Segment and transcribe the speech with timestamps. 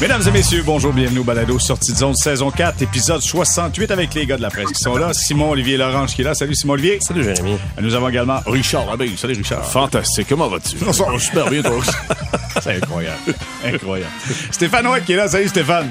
[0.00, 4.12] Mesdames et messieurs, bonjour, bienvenue au Balado Sortie de zone saison 4, épisode 68 avec
[4.14, 5.12] les gars de la presse qui sont là.
[5.14, 6.34] Simon Olivier Lorange qui est là.
[6.34, 6.98] Salut Simon Olivier.
[7.00, 7.56] Salut Jérémy.
[7.80, 9.10] Nous avons également Richard Abbé.
[9.16, 9.64] Salut Richard.
[9.64, 10.26] Fantastique.
[10.28, 10.78] Comment vas-tu?
[10.92, 11.76] Ça va super bien, toi.
[12.60, 13.18] C'est incroyable.
[13.64, 14.12] Incroyable.
[14.50, 15.28] Stéphane White qui est là.
[15.28, 15.90] Salut Stéphane.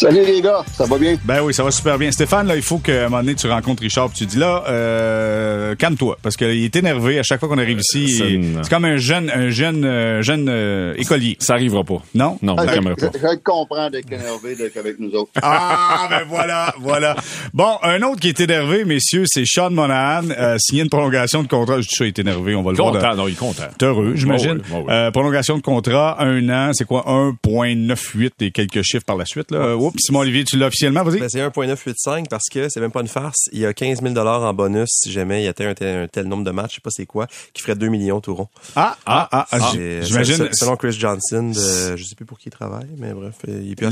[0.00, 1.18] Salut les gars, ça va bien?
[1.26, 2.10] Ben oui, ça va super bien.
[2.10, 4.64] Stéphane, là, il faut qu'à un moment donné, tu rencontres Richard et tu dis là,
[4.66, 6.16] euh, calme-toi.
[6.22, 8.22] Parce qu'il est énervé à chaque fois qu'on arrive ici.
[8.62, 11.36] C'est comme un jeune, un jeune, euh, jeune euh, écolier.
[11.38, 12.00] Ça arrivera pas.
[12.14, 12.38] Non?
[12.40, 13.12] Non, Ah, vraiment je, pas.
[13.12, 15.32] je, je comprends d'être énervé d'être avec nous autres.
[15.42, 17.14] Ah, ben voilà, voilà.
[17.52, 20.22] Bon, un autre qui est énervé, messieurs, c'est Sean Monahan.
[20.30, 21.76] Euh, signé une prolongation de contrat.
[21.82, 22.54] Je dis ça, il est énervé.
[22.54, 22.92] On va le voir.
[22.94, 23.64] Content, non, il est content.
[23.76, 24.60] T'es heureux, j'imagine.
[24.62, 24.94] Oh oui, oh oui.
[24.94, 27.04] Euh, prolongation de contrat, un an, c'est quoi?
[27.06, 29.50] 1.98 et quelques chiffres par la suite.
[29.50, 29.76] Là.
[29.90, 31.20] Oups, Simon Olivier, tu l'as officiellement, vas-y.
[31.20, 33.48] Ben, c'est 1.985 parce que c'est même pas une farce.
[33.52, 36.26] Il y a 15 000 en bonus si jamais il atteint un tel, un tel
[36.26, 38.48] nombre de matchs, je sais pas c'est quoi, qui ferait 2 millions tout rond.
[38.76, 40.36] Ah, ah, ah, ah, j'imagine.
[40.36, 43.34] se- Selon Chris Johnson, de, je sais plus pour qui il travaille, mais bref,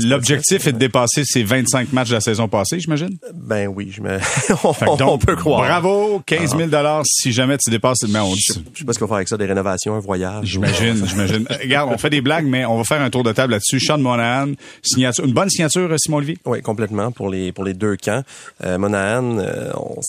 [0.03, 3.17] L'objectif est de dépasser ses 25 matchs de la saison passée, j'imagine?
[3.33, 4.17] Ben oui, je me...
[4.87, 5.61] on, donc, on peut croire.
[5.61, 6.69] Bravo, 15 000
[7.05, 8.03] si jamais tu dépasses.
[8.07, 8.41] Mais on dit,
[8.73, 10.45] Je sais pas ce qu'on va faire avec ça, des rénovations, un voyage.
[10.45, 11.45] J'imagine, j'imagine.
[11.61, 13.79] Regarde, on fait des blagues, mais on va faire un tour de table là-dessus.
[13.79, 16.37] Sean Monahan, signature, une bonne signature, Simon Olivier.
[16.45, 18.23] Oui, complètement pour les pour les deux camps.
[18.63, 19.99] Euh, Monahan, euh, on-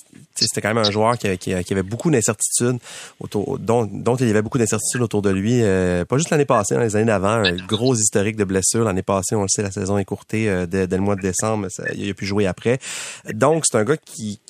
[0.47, 2.79] c'était quand même un joueur qui, qui, qui avait beaucoup d'incertitudes
[3.21, 5.61] autour, dont, dont il y avait beaucoup d'incertitudes autour de lui.
[5.63, 8.85] euh, pas juste l'année passée, dans les années d'avant, un gros historique de blessures.
[8.85, 11.67] L'année passée, on le sait, la saison est courtée euh, dès, le mois de décembre.
[11.71, 12.79] Ça, il a pu jouer après.
[13.33, 14.41] Donc, c'est un gars qui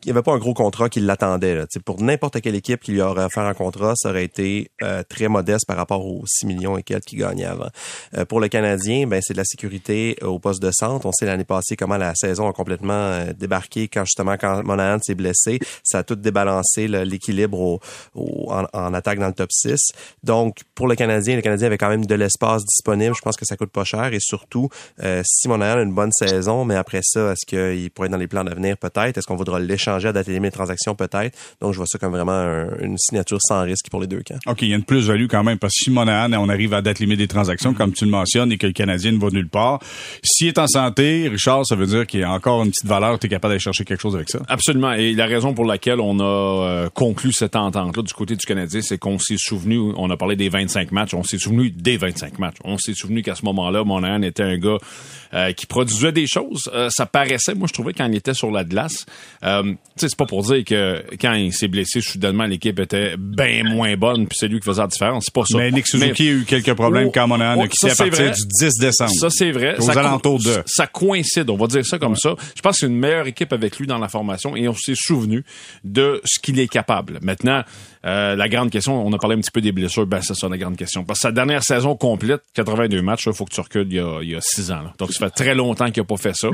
[0.00, 1.64] qui avait pas un gros contrat qui l'attendait.
[1.84, 5.28] Pour n'importe quelle équipe qui lui aurait offert un contrat, ça aurait été euh, très
[5.28, 7.68] modeste par rapport aux 6 millions et quelques qu'il gagnait avant.
[8.16, 11.06] Euh, pour le Canadien, ben c'est de la sécurité au poste de centre.
[11.06, 14.98] On sait l'année passée comment la saison a complètement euh, débarqué quand justement quand Monahan
[15.00, 17.80] s'est blessé, ça a tout débalancé l'équilibre au,
[18.14, 19.76] au- en, en attaque dans le top 6.
[20.22, 23.14] Donc pour le Canadien, le Canadien avait quand même de l'espace disponible.
[23.14, 24.68] Je pense que ça coûte pas cher et surtout
[25.02, 28.18] euh, si Monahan a une bonne saison, mais après ça, est-ce qu'il pourrait être dans
[28.18, 28.76] les plans d'avenir?
[28.76, 31.98] Peut-être Est-ce qu'on voudra l'échanger à date limite de transaction peut-être Donc je vois ça
[31.98, 34.38] comme vraiment un- une signature sans risque pour les deux camps.
[34.46, 36.82] OK, il y a une plus-value quand même, parce que si Monahan, on arrive à
[36.82, 39.48] date limite des transactions, comme tu le mentionnes, et que le Canadien ne va nulle
[39.48, 39.80] part,
[40.24, 43.18] s'il est en santé, Richard, ça veut dire qu'il y a encore une petite valeur,
[43.18, 44.40] tu es capable d'aller chercher quelque chose avec ça?
[44.48, 44.92] Absolument.
[44.92, 48.80] Et la raison pour laquelle on a euh, conclu cette entente-là du côté du Canadien,
[48.82, 52.38] c'est qu'on s'est souvenu, on a parlé des 25 matchs, on s'est souvenu des 25
[52.38, 52.56] matchs.
[52.64, 54.78] On s'est souvenu qu'à ce moment-là, Monahan était un gars
[55.34, 56.70] euh, qui produisait des choses.
[56.74, 59.04] Euh, ça paraissait, moi je trouvais, quand il était sur la glace.
[59.96, 64.26] C'est pas pour dire que quand il s'est blessé, soudainement, l'équipe était bien moins bonne,
[64.26, 65.24] puis c'est lui qui faisait la différence.
[65.26, 65.58] C'est pas ça.
[65.58, 68.06] Mais Nick Suzuki a eu quelques problèmes Oh, quand Monahan oh, a quitté ça, à
[68.06, 68.34] partir vrai.
[68.34, 69.10] du 10 décembre.
[69.12, 69.76] Ça, c'est vrai.
[69.78, 70.62] Aux Ça alentours de.
[70.66, 72.34] Ça coïncide, on va dire ça comme ça.
[72.54, 74.94] Je pense que c'est une meilleure équipe avec lui dans la formation et on s'est
[75.00, 75.44] souvenu
[75.84, 77.18] de ce qu'il est capable.
[77.22, 77.62] Maintenant,
[78.06, 80.48] euh, la grande question, on a parlé un petit peu des blessures, ben c'est ça
[80.48, 81.04] la grande question.
[81.04, 84.00] Parce que sa dernière saison complète, 82 matchs, il faut que tu recules il y
[84.00, 84.82] a, il y a 6 ans.
[84.82, 84.94] là.
[84.98, 86.48] Donc ça fait très longtemps qu'il a pas fait ça.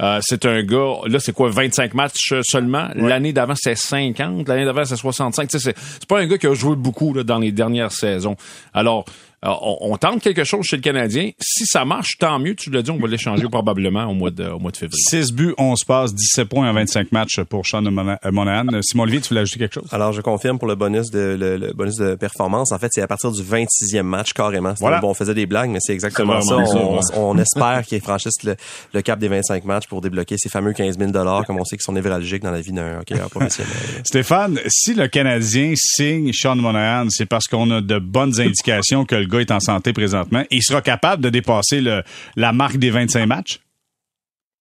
[0.00, 2.88] Euh, c'est un gars, là c'est quoi, 25 matchs seulement?
[2.94, 5.48] L'année d'avant c'était 50, l'année d'avant c'est 65.
[5.48, 7.92] Tu sais, c'est c'est pas un gars qui a joué beaucoup là, dans les dernières
[7.92, 8.36] saisons.
[8.74, 9.04] Alors,
[9.42, 11.30] on, on tente quelque chose chez le Canadien.
[11.40, 12.54] Si ça marche, tant mieux.
[12.54, 15.02] Tu l'as dit, on va l'échanger probablement au mois de, au mois de février.
[15.08, 18.66] 6 buts, 11 passes, 17 points en 25 matchs pour Sean euh, Monahan.
[18.72, 19.88] Euh, Simon Olivier, tu voulais ajouter quelque chose?
[19.92, 22.72] Alors, je confirme pour le bonus de le, le bonus de performance.
[22.72, 24.74] En fait, c'est à partir du 26e match carrément.
[24.78, 24.98] Voilà.
[25.00, 26.56] Bon, on faisait des blagues, mais c'est exactement ça.
[26.56, 28.56] On, on espère qu'il franchisse le,
[28.92, 31.12] le cap des 25 matchs pour débloquer ces fameux 15 000
[31.46, 33.72] comme on sait qu'ils sont névralgiques dans la vie d'un hockeyeur professionnel.
[34.04, 39.14] Stéphane, si le Canadien signe Sean Monahan, c'est parce qu'on a de bonnes indications que
[39.14, 42.02] le gars est en santé présentement il sera capable de dépasser le,
[42.36, 43.60] la marque des 25 matchs?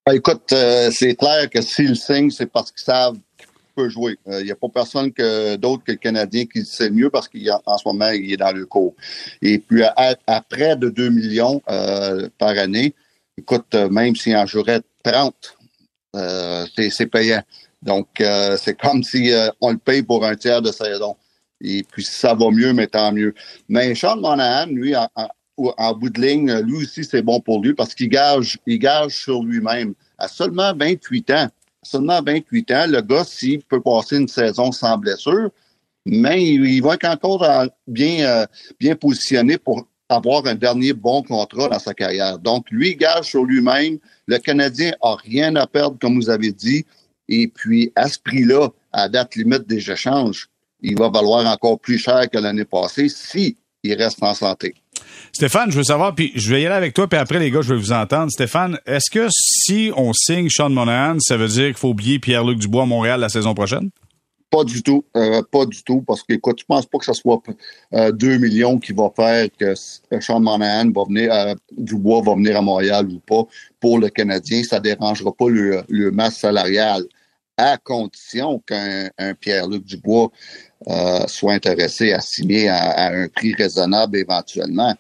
[0.06, 4.18] Ah, Écoute, euh, c'est clair que s'ils signent, c'est parce qu'ils savent qu'il peut jouer.
[4.28, 7.78] Il n'y a pas personne que d'autre que le Canadien qui sait mieux parce qu'en
[7.78, 8.96] ce moment, il est dans le cours.
[9.42, 12.94] Et puis, à, près de 2 millions euh, par année,
[13.38, 15.58] écoute, euh, même s'il en jouerait 30,
[16.16, 17.44] euh, c'est payant.
[17.82, 21.16] Donc, euh, c'est comme si euh, on le paye pour un tiers de saison.
[21.62, 23.34] Et puis, si ça va mieux, mais tant mieux.
[23.68, 25.28] Mais Sean Monahan, lui, en, en-
[25.78, 29.18] en bout de ligne, lui aussi, c'est bon pour lui parce qu'il gage, il gage
[29.24, 29.94] sur lui-même.
[30.18, 31.50] À seulement 28 ans,
[31.84, 35.50] seulement 28 ans, le gars, s'il peut passer une saison sans blessure,
[36.06, 38.46] mais il, il va être encore euh, bien, euh,
[38.80, 42.40] bien positionné pour avoir un dernier bon contrat dans sa carrière.
[42.40, 44.00] Donc, lui, il gage sur lui-même.
[44.28, 46.86] Le Canadien a rien à perdre, comme vous avez dit.
[47.28, 50.48] Et puis, à ce prix-là, à date limite des échanges,
[50.82, 54.74] il va valoir encore plus cher que l'année passée si il reste en santé.
[55.32, 57.62] Stéphane, je veux savoir, puis je vais y aller avec toi, puis après, les gars,
[57.62, 58.32] je vais vous entendre.
[58.32, 62.60] Stéphane, est-ce que si on signe Sean Monahan, ça veut dire qu'il faut oublier Pierre-Luc
[62.60, 63.90] Dubois à Montréal la saison prochaine?
[64.50, 67.14] Pas du tout, euh, pas du tout, parce que écoute, je pense pas que ce
[67.14, 67.40] soit
[67.94, 69.76] 2 millions qui va faire que
[70.20, 73.44] Sean Monahan va venir, à, Dubois va venir à Montréal ou pas.
[73.80, 77.04] Pour le Canadien, ça dérangera pas le, le masse salariale,
[77.60, 79.10] à condition qu'un
[79.40, 80.32] Pierre-Luc Dubois
[80.88, 84.96] euh, soit intéressé à signer à, un prix raisonnable éventuellement.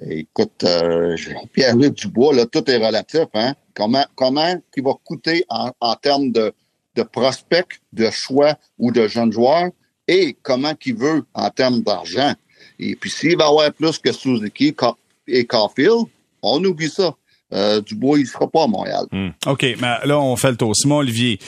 [0.00, 1.16] Écoute, euh,
[1.52, 3.26] Pierre-Luc Dubois, là, tout est relatif.
[3.34, 3.54] Hein?
[3.74, 6.52] Comment, comment il va coûter en, termes de,
[6.94, 9.70] de prospects, de choix ou de jeunes joueurs
[10.06, 12.34] et comment qu'il veut en termes d'argent.
[12.78, 14.74] Et puis, s'il va avoir plus que Suzuki
[15.26, 16.06] et Caulfield,
[16.42, 17.14] on oublie ça.
[17.52, 19.06] Euh, Dubois, il ne sera pas à Montréal.
[19.12, 19.28] Hmm.
[19.46, 20.74] OK, mais là, on fait le tour.
[20.74, 21.38] Simon Olivier,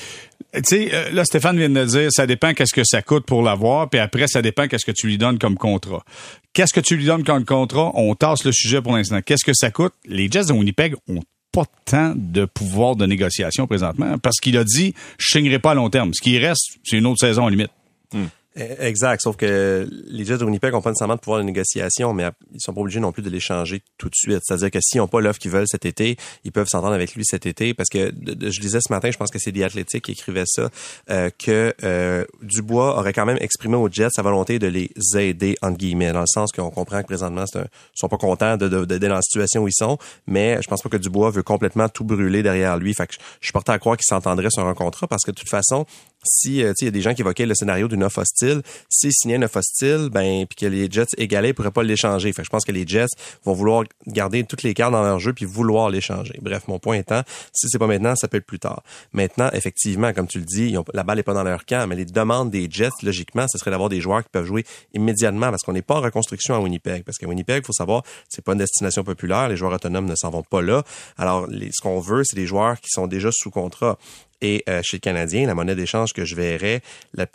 [0.64, 3.88] tu euh, là, Stéphane vient de dire, ça dépend qu'est-ce que ça coûte pour l'avoir,
[3.88, 6.04] puis après, ça dépend qu'est-ce que tu lui donnes comme contrat.
[6.52, 7.92] Qu'est-ce que tu lui donnes comme contrat?
[7.94, 9.20] On tasse le sujet pour l'instant.
[9.22, 9.92] Qu'est-ce que ça coûte?
[10.06, 11.20] Les Jets de Winnipeg ont
[11.52, 15.74] pas tant de pouvoir de négociation présentement parce qu'il a dit, je signerai pas à
[15.74, 16.12] long terme.
[16.14, 17.70] Ce qui reste, c'est une autre saison en limite.
[18.12, 18.26] Hmm.
[18.58, 22.14] Eh, exact, sauf que les Jets de Winnipeg n'ont pas nécessairement de pouvoir de négociation,
[22.14, 22.24] mais
[22.54, 24.40] ils sont pas obligés non plus de l'échanger tout de suite.
[24.42, 27.22] C'est-à-dire que s'ils n'ont pas l'offre qu'ils veulent cet été, ils peuvent s'entendre avec lui
[27.26, 30.12] cet été, parce que je disais ce matin, je pense que c'est des athlétiques qui
[30.12, 30.70] écrivaient ça,
[31.10, 35.58] euh, que euh, Dubois aurait quand même exprimé aux Jets sa volonté de les aider
[35.60, 39.08] entre guillemets, dans le sens qu'on comprend que présentement ils sont pas contents de, dans
[39.08, 42.42] la situation où ils sont, mais je pense pas que Dubois veut complètement tout brûler
[42.42, 42.94] derrière lui.
[42.94, 45.36] Fait que je suis porté à croire qu'il s'entendrait sur un contrat, parce que de
[45.36, 45.84] toute façon,
[46.26, 49.12] si euh, il y a des gens qui évoquaient le scénario d'une offre hostile, s'ils
[49.12, 52.32] signaient une offre hostile, ben puis que les Jets égalaient, ils pourraient pas l'échanger.
[52.32, 53.06] Fait je pense que les Jets
[53.44, 56.38] vont vouloir garder toutes les cartes dans leur jeu puis vouloir l'échanger.
[56.42, 58.82] Bref, mon point étant, si c'est pas maintenant, ça peut être plus tard.
[59.12, 62.04] Maintenant, effectivement, comme tu le dis, la balle est pas dans leur camp, mais les
[62.04, 64.64] demandes des Jets, logiquement, ce serait d'avoir des joueurs qui peuvent jouer
[64.94, 67.04] immédiatement parce qu'on n'est pas en reconstruction à Winnipeg.
[67.04, 69.48] Parce qu'à Winnipeg, faut savoir, c'est pas une destination populaire.
[69.48, 70.82] Les joueurs autonomes ne s'en vont pas là.
[71.18, 73.98] Alors, ce qu'on veut, c'est des joueurs qui sont déjà sous contrat.
[74.42, 76.82] Et euh, chez le Canadien, la monnaie d'échange que je verrais,
[77.14, 77.26] la,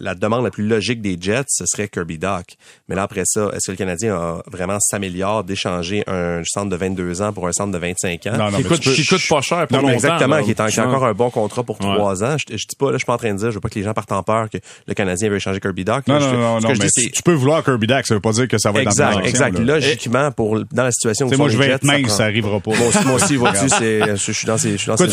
[0.00, 2.56] la demande la plus logique des Jets, ce serait Kirby Doc.
[2.88, 6.76] Mais là, après ça, est-ce que le Canadien a vraiment s'améliore d'échanger un centre de
[6.76, 8.36] 22 ans pour un centre de 25 ans?
[8.38, 11.12] Non, non, qui, coûte, qui coûte pas cher pour non, Exactement, qui est, encore un
[11.12, 12.36] bon contrat pour trois ans.
[12.38, 13.68] Je, je, dis pas, là, je suis pas en train de dire, je veux pas
[13.68, 16.06] que les gens partent en peur que le Canadien veut échanger Kirby Doc.
[16.06, 18.58] Non, non, non, non, mais tu peux vouloir Kirby Doc, ça veut pas dire que
[18.58, 21.68] ça va être exact, dans Exact, Logiquement, pour, dans la situation où moi, je vais
[21.68, 22.72] être mince, ça, arrivera pas.
[23.04, 25.06] Moi aussi, vois-tu, je suis dans ces, je suis dans ces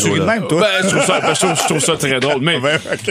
[1.20, 1.54] tu même, toi?
[1.54, 2.40] Je trouve ça très drôle.
[2.40, 2.58] Mais,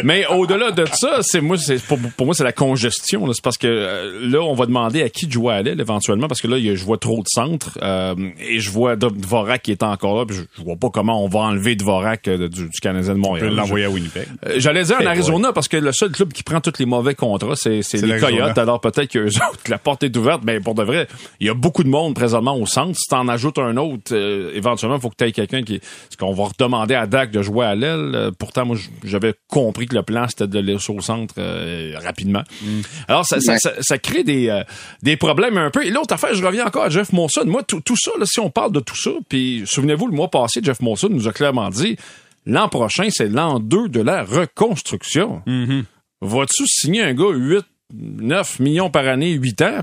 [0.03, 3.31] mais au-delà de ça, c'est moi, c'est pour, moi, c'est la congestion.
[3.33, 6.41] C'est parce que euh, là, on va demander à qui jouer à l'aile éventuellement, parce
[6.41, 10.17] que là, je vois trop de centres euh, et je vois Dvorak qui est encore
[10.17, 10.25] là.
[10.25, 13.53] Puis je, vois pas comment on va enlever Dvorak euh, du, du, Canadien de Montréal.
[13.53, 14.27] L'envoyer à Winnipeg.
[14.57, 17.55] J'allais dire en Arizona parce que le seul club qui prend tous les mauvais contrats,
[17.55, 18.57] c'est, les Coyotes.
[18.57, 20.41] Alors peut-être que autres, la porte est ouverte.
[20.43, 21.07] Mais pour de vrai,
[21.39, 22.97] il y a beaucoup de monde présentement au centre.
[22.97, 24.15] Si t'en ajoutes un autre,
[24.53, 25.75] éventuellement, il faut que tu aies quelqu'un qui.
[25.75, 27.96] Est-ce qu'on va redemander à Dak de jouer à l'aile?
[28.37, 32.43] Pourtant, moi, j'avais compris que le plan, c'était de laisser au centre euh, rapidement.
[32.61, 32.81] Mm.
[33.07, 34.63] Alors, ça, ça, ça, crée des, euh,
[35.03, 35.85] des problèmes un peu.
[35.85, 37.43] Et l'autre affaire, je reviens encore à Jeff Monson.
[37.45, 40.29] Moi, tout, tout ça, là, si on parle de tout ça, puis souvenez-vous, le mois
[40.29, 41.97] passé, Jeff Monson nous a clairement dit,
[42.45, 45.41] l'an prochain, c'est l'an 2 de la reconstruction.
[45.45, 45.83] Mm-hmm.
[46.21, 49.79] Vas-tu signer un gars 8, 9 millions par année, 8 ans,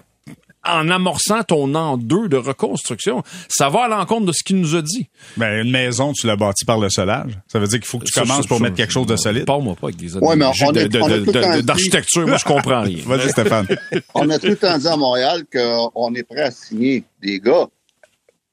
[0.66, 3.22] en amorçant ton an 2 de reconstruction.
[3.48, 5.08] Ça va à l'encontre de ce qu'il nous a dit.
[5.36, 7.38] Ben, une maison, tu l'as bâtie par le solage.
[7.48, 9.46] Ça veut dire qu'il faut que tu commences pour mettre quelque chose de solide.
[9.46, 12.26] Parle-moi pas avec des ouais, mais on d'architecture.
[12.26, 12.98] Moi, je comprends rien.
[13.06, 13.66] Vas-y, Stéphane.
[14.14, 17.68] on a tout le temps dit à Montréal qu'on est prêt à signer des gars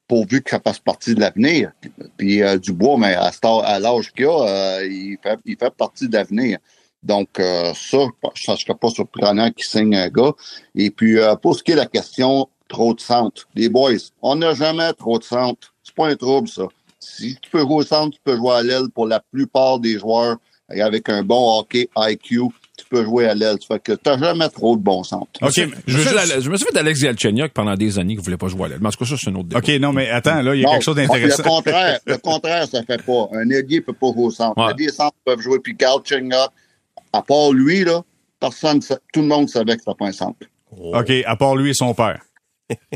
[0.08, 1.72] pourvu que ça fasse partie de l'avenir.
[2.18, 3.32] Puis euh, Dubois, mais à,
[3.64, 6.58] à l'âge qu'il a, euh, il, fait, il fait partie de l'avenir.
[7.04, 7.98] Donc, euh, ça,
[8.36, 10.34] ça ne serait pas surprenant qu'il signe un gars.
[10.76, 13.92] Et puis, euh, pour ce qui est de la question trop de centre, les boys,
[14.22, 15.74] on n'a jamais trop de centre.
[15.84, 16.68] C'est pas un trouble, ça.
[17.00, 19.98] Si tu peux jouer au centre, tu peux jouer à l'aile pour la plupart des
[19.98, 20.38] joueurs
[20.70, 22.42] avec un bon hockey IQ.
[22.78, 23.58] Tu peux jouer à l'aile.
[23.60, 25.28] Ça fait que t'as jamais trop de bon centre.
[25.42, 25.52] OK.
[25.56, 28.68] Je, je, me suis fait d'Alex Galchenyuk pendant des années qui voulait pas jouer à
[28.70, 28.80] l'aile.
[28.82, 29.60] Mais en tout cas, ça, c'est un autre débat.
[29.60, 31.44] OK, non, mais attends, là, il y a quelque chose d'intéressant.
[31.44, 33.30] Le contraire, le contraire, ça fait pas.
[33.34, 34.58] Un ailier peut pas jouer au centre.
[34.64, 34.74] Ouais.
[34.78, 36.50] Les centres peuvent jouer, puis Galchenyuk,
[37.14, 38.02] à part lui, là,
[38.40, 40.40] personne, tout le monde savait que c'était pas un centre.
[40.72, 42.22] OK, à part lui et son père.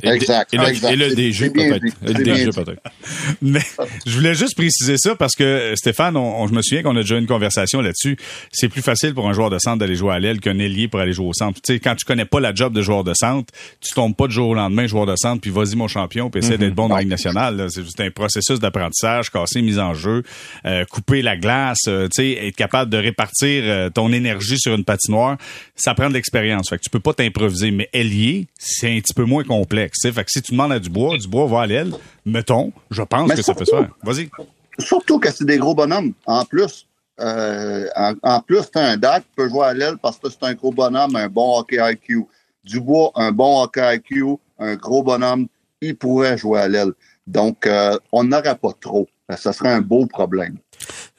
[0.03, 0.53] Exact.
[0.53, 1.83] Et, le, et le DG peut-être.
[2.01, 2.81] Le DG peut-être.
[3.41, 3.61] Mais
[4.05, 7.15] je voulais juste préciser ça parce que Stéphane, on, je me souviens qu'on a déjà
[7.15, 8.17] eu une conversation là-dessus.
[8.51, 10.99] C'est plus facile pour un joueur de centre d'aller jouer à l'aile qu'un ailier pour
[10.99, 11.61] aller jouer au centre.
[11.61, 14.27] Tu sais, quand tu connais pas la job de joueur de centre, tu tombes pas
[14.27, 16.57] de jour au lendemain joueur de centre puis vas-y mon champion puis essaie mm-hmm.
[16.57, 17.67] d'être bon dans la Ligue nationale.
[17.69, 20.23] C'est juste un processus d'apprentissage, casser mise en jeu,
[20.65, 24.73] euh, couper la glace, euh, tu sais, être capable de répartir euh, ton énergie sur
[24.75, 25.37] une patinoire.
[25.75, 26.69] Ça prend de l'expérience.
[26.69, 27.71] Fait que tu peux pas t'improviser.
[27.71, 30.01] Mais ailier, c'est un petit peu moins compliqué complexe.
[30.01, 31.91] Fait que si tu demandes à Dubois, Dubois va à l'aile,
[32.25, 33.89] mettons, je pense que ça peut se faire.
[34.03, 34.29] Vas-y.
[34.79, 36.87] Surtout que c'est des gros bonhommes, en plus.
[37.21, 40.53] euh, en, en, plus, un Dak qui peut jouer à l'aile parce que c'est un
[40.53, 42.25] gros bonhomme, un bon hockey IQ.
[42.63, 45.47] Dubois, un bon hockey IQ, un gros bonhomme,
[45.81, 46.91] il pourrait jouer à l'aile.
[47.27, 49.07] Donc, euh, on n'aurait pas trop.
[49.37, 50.57] Ça serait un beau problème.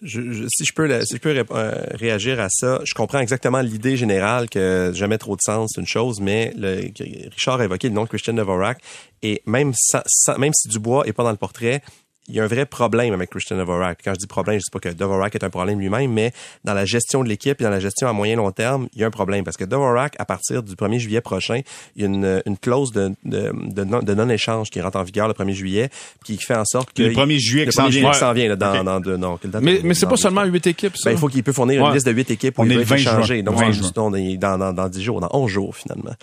[0.06, 5.36] Si je peux, euh, réagir à ça, je comprends exactement l'idée générale que jamais trop
[5.36, 6.90] de sens, c'est une chose, mais le,
[7.30, 8.78] Richard a évoqué le nom de Christian Dvorak
[9.22, 11.82] et même, sans, même si Dubois est pas dans le portrait,
[12.28, 14.00] il y a un vrai problème avec Christian Dvorak.
[14.04, 16.32] Quand je dis problème, je dis pas que Dvorak est un problème lui-même, mais
[16.64, 19.04] dans la gestion de l'équipe et dans la gestion à moyen long terme, il y
[19.04, 21.60] a un problème parce que Dvorak, à partir du 1er juillet prochain,
[21.94, 25.34] il y a une, une clause de, de, de, non-échange qui rentre en vigueur le
[25.34, 25.90] 1er juillet,
[26.24, 28.74] qui fait en sorte que le 1er juillet qui s'en vient, s'en vient là, dans,
[28.74, 28.84] okay.
[28.84, 30.96] dans, de, non, mais mais c'est pas seulement 8 équipes.
[30.96, 31.10] Ça.
[31.10, 31.88] Ben, il faut qu'il peut fournir ouais.
[31.88, 33.36] une liste de 8 équipes pour on est le 20 changer.
[33.36, 33.44] Juin.
[33.44, 33.90] Donc 20 juin.
[33.96, 36.14] on est dans, dans, dans 10 jours, dans 11 jours finalement.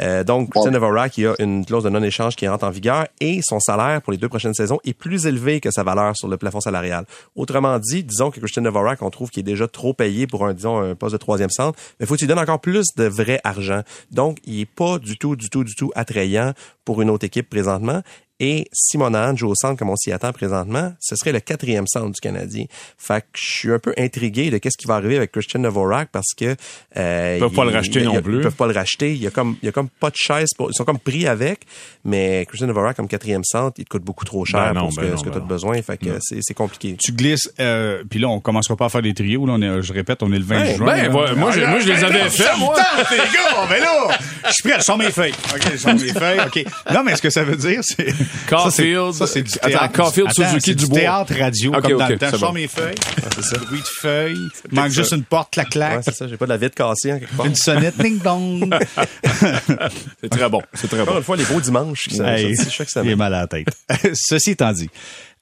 [0.00, 3.06] Euh, donc Christian Dvorak, il y a une clause de non-échange qui rentre en vigueur
[3.20, 6.28] et son salaire pour les deux prochaines saisons est plus élevé que sa valeur sur
[6.28, 7.04] le plafond salarial.
[7.34, 10.54] Autrement dit, disons que Christian Dvorak, on trouve qu'il est déjà trop payé pour un,
[10.54, 13.82] disons, poste de troisième centre, mais faut qu'il donne encore plus de vrai argent.
[14.10, 16.52] Donc, il est pas du tout, du tout, du tout attrayant
[16.84, 18.02] pour une autre équipe présentement.
[18.44, 21.86] Et si Monahan joue au centre comme on s'y attend présentement, ce serait le quatrième
[21.86, 22.64] centre du Canadien.
[22.98, 26.08] Fait que je suis un peu intrigué de qu'est-ce qui va arriver avec Christian Dvorak
[26.10, 26.56] parce que
[26.96, 28.38] euh, ils peuvent pas le racheter il, non il, plus.
[28.38, 29.12] Ils peuvent pas le racheter.
[29.12, 30.48] Il y a comme il y a comme pas de chaise.
[30.56, 31.60] Pour, ils sont comme pris avec,
[32.04, 34.92] mais Christian Dvorak comme quatrième centre, il te coûte beaucoup trop cher ben non, pour
[34.92, 35.80] ce ben que, ce que ben tu as besoin.
[35.80, 36.96] Fait que c'est compliqué.
[36.98, 39.46] Tu glisses, euh, puis là, on commencera pas à faire des trios.
[39.46, 40.86] Là, on est, je répète, on est le 20 ben, juin.
[40.86, 42.74] Ben, moi, je, moi, je les avais fait, moi.
[43.08, 45.34] les gars, ben là, je suis prêt, je sors mes feuilles.
[45.54, 46.64] OK, je sors mes feuilles, OK.
[46.92, 48.12] Non, mais ce que ça veut dire, c'est...
[48.48, 49.12] Caulfield.
[49.12, 49.92] Ça, c'est du Attends, théâtre.
[49.92, 50.98] Caulfield, Attends, Suzuki, c'est du Dubois.
[51.00, 52.26] théâtre radio, Ok, comme dans ok, le temps.
[52.32, 52.54] Je sors bon.
[52.54, 52.94] mes feuilles,
[53.36, 53.58] c'est ça.
[53.58, 56.28] bruit de feuilles, il manque juste une porte, clac-clac, Ouais, c'est ça.
[56.28, 57.46] J'ai pas de la vitre cassée en quelque part.
[57.46, 58.72] une sonnette, ding-dong.
[60.20, 60.62] C'est très bon.
[60.74, 61.18] C'est très Encore bon.
[61.20, 62.08] une fois, les beaux dimanches.
[62.10, 63.68] Ça, Hey, ça, chaque il est mal à la tête.
[64.14, 64.88] Ceci étant dit,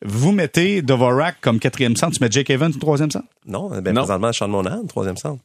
[0.04, 3.26] vous mettez Dvorak comme quatrième centre, tu mets Jake Evans troisième centre?
[3.46, 4.02] Non, ben, Non.
[4.02, 5.42] présentement, Sean Monahan, troisième centre.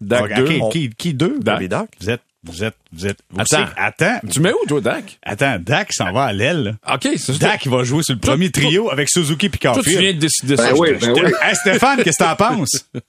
[0.00, 0.58] Dak OK, 2.
[0.60, 1.38] OK, qui, qui deux?
[1.40, 1.56] Dak.
[1.56, 1.88] Baby Doc.
[2.00, 3.56] Vous êtes, vous êtes, vous êtes, vous Attends.
[3.66, 5.18] savez- attends, Tu mets où, toi, Dak?
[5.22, 6.76] attends, Dak s'en va à l'aile.
[6.92, 7.32] OK, c'est ça.
[7.38, 10.18] Dak il va jouer sur le premier trio avec Suzuki puis Toi, tu viens de
[10.18, 10.70] décider ça.
[10.70, 11.32] Ben je oui, ben oui.
[11.42, 12.84] Hey, Stéphane, qu'est-ce que t'en penses?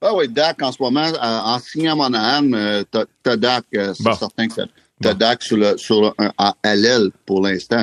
[0.00, 2.84] Ah oui, Dak, en ce moment, euh, en signant Monahan, euh,
[3.24, 4.14] t'as Dak, euh, c'est Bon.
[4.14, 4.66] certain que t'as-
[5.02, 7.82] t'as Dak sur le, sur le, un- à à l'aile pour l'instant.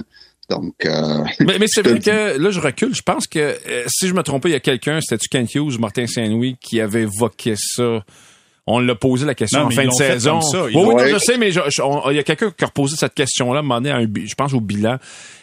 [0.49, 2.95] Donc, euh, Mais, mais c'est vrai que là, je recule.
[2.95, 5.75] Je pense que euh, si je me trompais, il y a quelqu'un, c'était-tu Kent Hughes
[5.75, 8.05] ou Martin Saint-Louis, qui avait évoqué ça.
[8.67, 10.41] On l'a posé la question Non, en fin de saison.
[10.41, 10.63] ça.
[10.65, 13.59] Oui, oui, non, je sais, mais il y a quelqu'un qui a reposé cette question-là,
[13.59, 14.97] à un, je pense au bilan.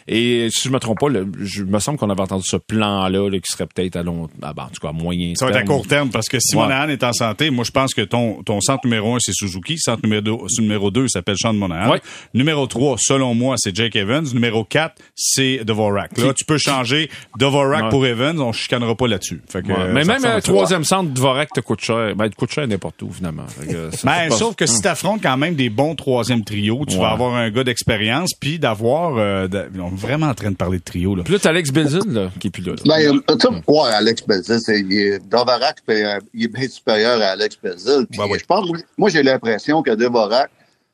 [0.05, 3.29] Et si je me trompe pas, le, je me semble qu'on avait entendu ce plan-là,
[3.29, 5.51] là, qui serait peut-être à long, ah, ben, en tout cas à moyen Ça va
[5.51, 5.67] être à terme.
[5.77, 6.63] court terme parce que si Ouais.
[6.63, 9.77] Monahan est en santé, moi je pense que ton, ton centre numéro un c'est Suzuki,
[9.77, 11.89] centre numéro deux, numéro deux s'appelle Sean Monahan.
[11.91, 12.01] Ouais.
[12.33, 14.25] Numéro 3, selon moi, c'est Jake Evans.
[14.33, 16.17] Numéro 4, c'est Dvorak.
[16.17, 17.89] Là, tu peux changer Dvorak Ouais.
[17.89, 19.41] pour Evans, on chicanera pas là-dessus.
[19.47, 19.73] Fait que, Ouais.
[19.79, 20.41] euh, mais ça même un ça.
[20.41, 22.13] troisième centre, Dvorak te coûte cher.
[22.17, 23.47] Ben, il te coûte cher n'importe où, finalement.
[23.47, 26.43] Fait que ça, Ben, c'est pas- sauf que si t'affrontes quand même des bons troisième
[26.43, 27.01] trios, tu Ouais.
[27.01, 29.17] vas avoir un gars d'expérience, puis d'avoir...
[29.17, 31.23] euh, de- on est vraiment en train de parler de trio, là.
[31.23, 32.73] Puis là, t'as Alex Belzin, là, qui est plus là.
[32.73, 32.81] là.
[32.97, 36.67] ben, euh, tu sais, ouais, Alex Belzil, c'est, il est, Dvorak, euh, il est bien
[36.67, 38.05] supérieur à Alex Belzil.
[38.17, 38.37] Ben oui.
[38.39, 38.67] Je pense,
[38.97, 40.49] moi, j'ai l'impression que Dvorak,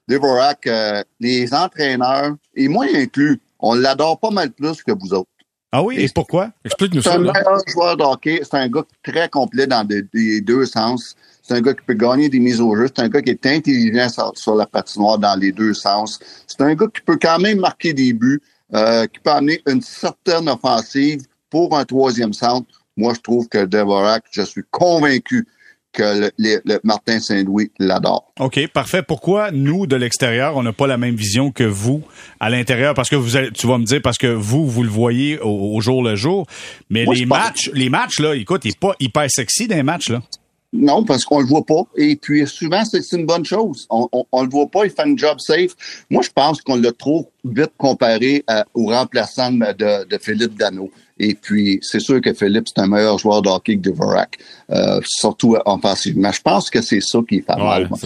[0.07, 5.29] Dvorak, euh, les entraîneurs, et moi inclus, on l'adore pas mal plus que vous autres.
[5.71, 6.49] Ah oui, et pourquoi?
[6.65, 7.31] Explique-nous C'est ça, un là.
[7.31, 8.39] meilleur joueur de hockey.
[8.41, 11.15] C'est un gars très complet dans des- les deux sens.
[11.49, 12.85] C'est un gars qui peut gagner des mises au jeu.
[12.95, 16.19] C'est un gars qui est intelligent sur, sur la patinoire dans les deux sens.
[16.45, 18.39] C'est un gars qui peut quand même marquer des buts,
[18.75, 22.67] euh, qui peut amener une certaine offensive pour un troisième centre.
[22.95, 25.47] Moi, je trouve que Dvorak, je suis convaincu
[25.91, 28.31] que le, le- le Martin Saint-Louis l'adore.
[28.39, 29.01] OK, parfait.
[29.01, 32.03] Pourquoi nous, de l'extérieur, on n'a pas la même vision que vous
[32.39, 32.93] à l'intérieur?
[32.93, 35.75] Parce que vous allez, tu vas me dire, parce que vous, vous le voyez au,
[35.75, 36.45] au jour le jour.
[36.91, 39.77] Mais Moi, les pense- matchs, les matchs, là, écoute, il est pas hyper sexy dans
[39.77, 40.21] les matchs, là.
[40.71, 41.81] Non, parce qu'on le voit pas.
[41.97, 43.87] Et puis souvent, c'est une bonne chose.
[43.89, 45.75] On, on, on le voit pas, il fait un job safe.
[46.11, 50.91] Moi, je pense qu'on l'a trop vite comparé à- au remplaçant de, de Philippe Dano.
[51.21, 54.37] Et puis, c'est sûr que Philippe, c'est un meilleur joueur de hockey que Dvorak,
[54.69, 56.31] euh, surtout offensivement.
[56.31, 57.89] Je pense que c'est ça qui fait mal.
[57.89, 57.97] moi.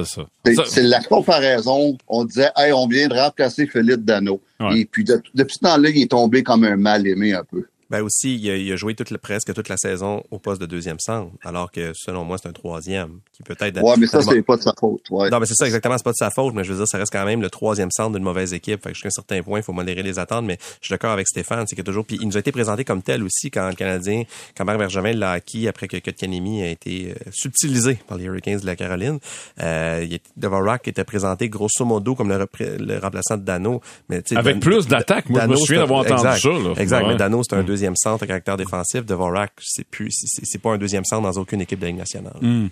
[0.66, 1.98] c'est la comparaison.
[2.08, 4.40] On disait, hey, on vient de remplacer Philippe Dano.
[4.60, 4.80] Ouais.
[4.80, 7.66] Et puis, de- depuis ce temps-là, il est tombé comme un mal-aimé un peu.
[7.94, 10.60] Ben aussi, il a, il a joué toute la- presque toute la saison au poste
[10.60, 13.80] de deuxième centre, alors que selon moi, c'est un troisième qui peut-être.
[13.84, 15.02] Ouais, mais ça, c'est pas de sa faute.
[15.12, 15.30] Ouais.
[15.30, 15.96] Non, mais c'est ça, exactement.
[15.98, 17.92] C'est pas de sa faute, mais je veux dire, ça reste quand même le troisième
[17.92, 18.82] centre d'une mauvaise équipe.
[18.82, 21.12] Fait que jusqu'à un certain point, il faut modérer les attentes, mais je suis d'accord
[21.12, 23.68] avec Stéphane, c'est que toujours, puis il nous a été présenté comme tel aussi quand
[23.70, 24.24] le Canadien,
[24.58, 28.60] quand Marc Bergevin l'a acquis après que Kotkaniemi a été euh, subtilisé par les Hurricanes
[28.60, 29.20] de la Caroline.
[29.62, 33.82] Euh, Dvorak était présenté grosso modo comme le, repré- le remplaçant de Dano.
[34.10, 35.30] Mais, tu sais, Avec Dan- plus d'attaque.
[35.30, 36.74] Moi, je me Dano, souviens d'avoir entendu exact, ça, là.
[36.78, 37.08] Exact, Ouais.
[37.10, 39.06] mais Dano, c'est un deuxième deuxième centre à caractère défensif.
[39.06, 42.34] Dvorak, c'est plus, c'est pas un deuxième centre dans aucune équipe de Ligue nationale.
[42.42, 42.68] Hmm.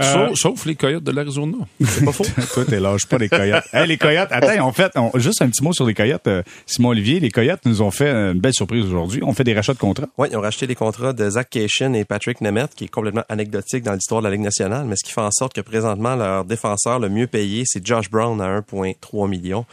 [0.00, 1.56] Euh, sauf, les Coyotes de l'Arizona.
[1.82, 2.26] C'est pas faux.
[2.54, 3.64] Toi, t'es lâche pas les Coyotes.
[3.86, 6.26] les Coyotes, attends, en fait, juste un petit mot sur les Coyotes.
[6.26, 9.22] Euh, Simon Olivier, les Coyotes nous ont fait une belle surprise aujourd'hui.
[9.24, 10.08] On fait des rachats de contrats.
[10.18, 13.24] Oui, ils ont racheté les contrats de Zach Cation et Patrick Nemeth, qui est complètement
[13.30, 16.14] anecdotique dans l'histoire de la Ligue nationale, mais ce qui fait en sorte que présentement,
[16.14, 19.64] leur défenseur le mieux payé, c'est Josh Brown à 1,3 millions.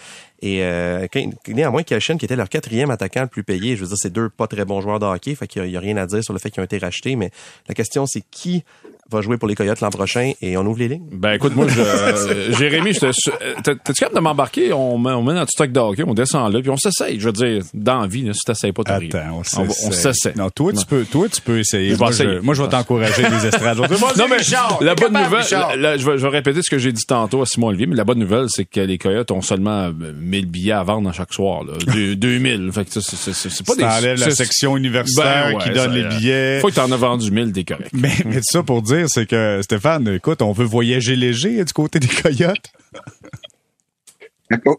[0.42, 1.08] Et euh,
[1.48, 4.30] néanmoins, Cation, qui était leur quatrième attaquant le plus payé, je veux dire, c'est deux
[4.30, 6.40] pas très bons joueurs de hockey, fait qu'il n'y a, rien à dire sur le
[6.40, 7.32] fait qu'ils ont été rachetés, mais
[7.68, 8.64] la question, c'est qui
[9.12, 11.08] va jouer pour les Coyotes l'an prochain et on ouvre les lignes?
[11.12, 14.74] Ben écoute, moi, je, euh, Jérémy, t'es-tu capable de m'embarquer?
[14.74, 17.20] On met, on met notre stock de hockey, on descend là, puis on s'essaye.
[17.20, 19.16] Je veux dire, dans la vie, là, si t'essayes pas, t'arrives.
[19.16, 20.34] Attends, on, on s'essaye.
[20.36, 21.96] Non, toi, tu peux, toi, tu peux essayer.
[21.96, 23.78] moi, je, moi, je vais t'encourager des estrades.
[24.18, 24.38] non, mais
[24.82, 27.68] la bonne nouvelle, je, vais, je, vais, répéter ce que j'ai dit tantôt à Simon
[27.68, 31.12] Olivier, mais la bonne nouvelle, c'est que les Coyotes ont seulement 1000 billets à vendre
[31.14, 31.74] chaque soir, là.
[32.16, 32.72] 2000.
[32.80, 33.82] Fait que c'est pas des...
[33.82, 36.60] T'enlèves la section universitaire ben qui donne les billets.
[36.60, 37.90] Faut que t'en as vendu 1000, t'es correct.
[37.94, 42.00] Mais, mais ça pour dire, c'est que Stéphane, écoute, on veut voyager léger du côté
[42.00, 42.72] des Coyotes.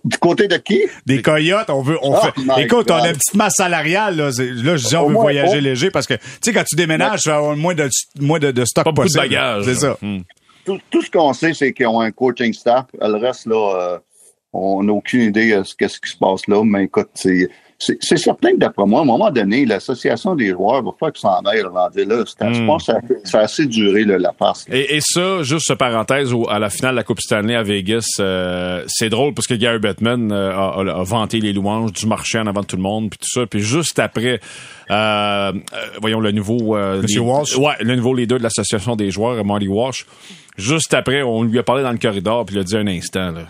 [0.05, 0.83] Du côté de qui?
[1.07, 2.63] Des coyotes, on veut, on oh fait.
[2.65, 4.25] Écoute, on a une petite masse salariale, là.
[4.25, 7.29] Là, je dis, on veut voyager léger parce que, tu sais, quand tu déménages, tu
[7.29, 9.23] vas avoir moins de, moins de, de stock Pas possible.
[9.23, 9.65] De bagages.
[9.65, 9.97] C'est ça.
[10.03, 10.23] Hmm.
[10.65, 12.87] Tout, ce qu'on sait, c'est qu'ils ont un coaching staff.
[13.01, 13.99] Le reste, là, euh,
[14.53, 16.63] on n'a aucune idée de ce, ce qui se passe là.
[16.65, 17.49] Mais écoute, c'est,
[17.81, 21.19] c'est certain que d'après moi, à un moment donné, l'association des joueurs va faire que
[21.19, 22.25] s'en aille rendu là.
[22.27, 22.93] Je pense que
[23.25, 24.67] ça, a assez duré la passe.
[24.71, 28.05] Et, et, ça, juste ce parenthèse, à la finale de la Coupe Stanley à Vegas,
[28.21, 32.47] euh, c'est drôle parce que Gary Bettman euh, a, vanté les louanges du marché en
[32.47, 33.47] avant de tout le monde, puis tout ça.
[33.47, 34.41] Puis juste après,
[34.91, 35.53] euh,
[36.03, 36.77] voyons le nouveau...
[36.77, 37.57] Monsieur Walsh?
[37.57, 40.05] Ouais, le nouveau leader de l'association des joueurs, Marty Walsh.
[40.59, 43.33] Juste après, on lui a parlé dans le corridor, puis il a dit un instant,
[43.33, 43.47] là.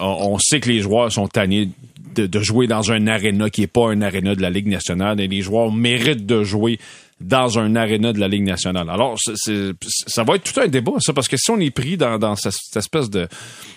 [0.00, 1.70] on, sait que les joueurs sont tannés
[2.14, 5.28] de, jouer dans un aréna qui est pas un aréna de la Ligue nationale et
[5.28, 6.78] les joueurs méritent de jouer
[7.20, 8.90] dans un aréna de la Ligue nationale.
[8.90, 12.36] Alors, ça va être tout un débat, ça, parce que si on est pris dans,
[12.36, 13.28] cette, espèce de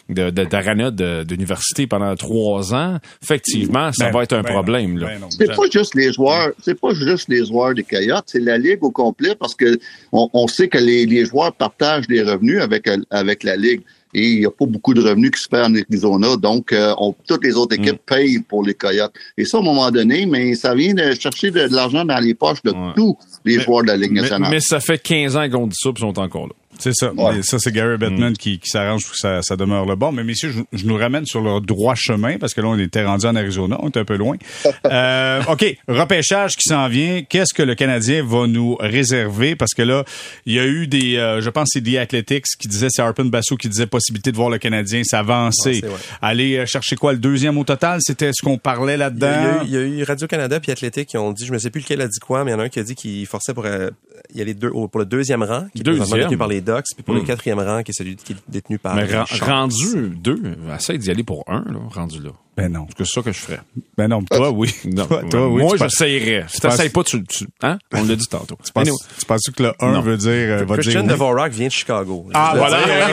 [0.10, 0.92] d'aréna
[1.24, 5.00] d'université pendant trois ans, effectivement, ça ben va être un ben problème.
[5.00, 8.58] Ben c'est pas juste les joueurs, c'est pas juste les joueurs des Coyotes, c'est la
[8.58, 9.80] Ligue au complet, parce que
[10.12, 13.82] on, sait que les, les, joueurs partagent des revenus avec, avec la Ligue
[14.16, 16.38] et il n'y a pas beaucoup de revenus qui se perdent en Arizona.
[16.38, 18.16] Donc, euh, on, toutes les autres équipes mm.
[18.16, 19.14] payent pour les Coyotes.
[19.38, 22.34] Et ça, à un moment donné, mais ça vient de chercher de, l'argent dans les
[22.34, 24.50] poches de tous les joueurs de la Ligue nationale.
[24.50, 26.54] Mais, ça fait 15 ans qu'on dit ça, puis ils sont encore là.
[26.80, 27.12] C'est ça.
[27.42, 28.38] Ça, c'est Gary Bettman mm.
[28.38, 30.12] qui, qui s'arrange pour que ça, ça, demeure le bon.
[30.12, 33.26] Mais messieurs, je, nous ramène sur le droit chemin parce que là, on était rendu
[33.26, 34.38] en Arizona, on est un peu loin.
[34.86, 37.24] euh, OK, repêchage qui s'en vient.
[37.24, 39.56] Qu'est-ce que le Canadien va nous réserver?
[39.56, 40.04] Parce que là,
[40.46, 43.30] il y a eu des, euh, je pense c'est The Athletics qui disait, c'est Harpen
[43.30, 45.82] Basso qui disait possibilité de voir le Canadien s'avancer.
[46.22, 48.00] Aller euh, chercher quoi, le deuxième au total?
[48.02, 49.62] C'était ce qu'on parlait là-dedans?
[49.64, 52.02] Il, y a eu Radio-Canada puis Athletic qui ont dit, je ne sais plus lequel
[52.02, 53.66] a dit quoi, mais il y en a un qui a dit qu'il forçait pour,
[53.66, 53.90] euh,
[54.32, 56.32] il y a les deux, pour le deuxième rang, qui deuxième?
[56.32, 57.26] est par les Ducks, puis pour le hmm.
[57.26, 59.08] quatrième rang, qui est celui qui est détenu par Mais
[59.42, 60.40] rendu deux,
[60.76, 62.32] essaye d'y aller pour un, là, rendu là.
[62.58, 62.88] Ben non.
[62.98, 63.60] C'est ça que je ferais.
[63.98, 64.74] Ben non, toi, oui.
[64.86, 65.62] Non, toi, oui.
[65.62, 66.46] Moi, j'essayerais.
[66.48, 67.78] Si t'essayes pas, tu, tu, hein?
[67.94, 68.58] On l'a dit tantôt.
[68.64, 68.88] Tu penses,
[69.20, 72.28] tu penses que le 1 veut dire, euh, va Christian dire Dvorak vient de Chicago.
[72.34, 72.78] Ah, voilà.
[72.78, 73.10] Euh,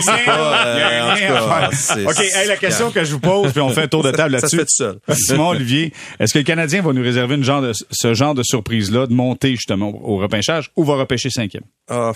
[2.08, 4.32] OK, hey, la question que je vous pose, puis on fait un tour de table
[4.32, 4.56] là-dessus.
[4.56, 4.98] Ça se fait tout seul.
[5.16, 8.44] Simon Olivier, est-ce que le Canadien va nous réserver une genre de, ce genre de
[8.44, 11.64] surprise-là, de monter justement au repêchage, ou va repêcher cinquième?
[11.90, 12.12] Ah,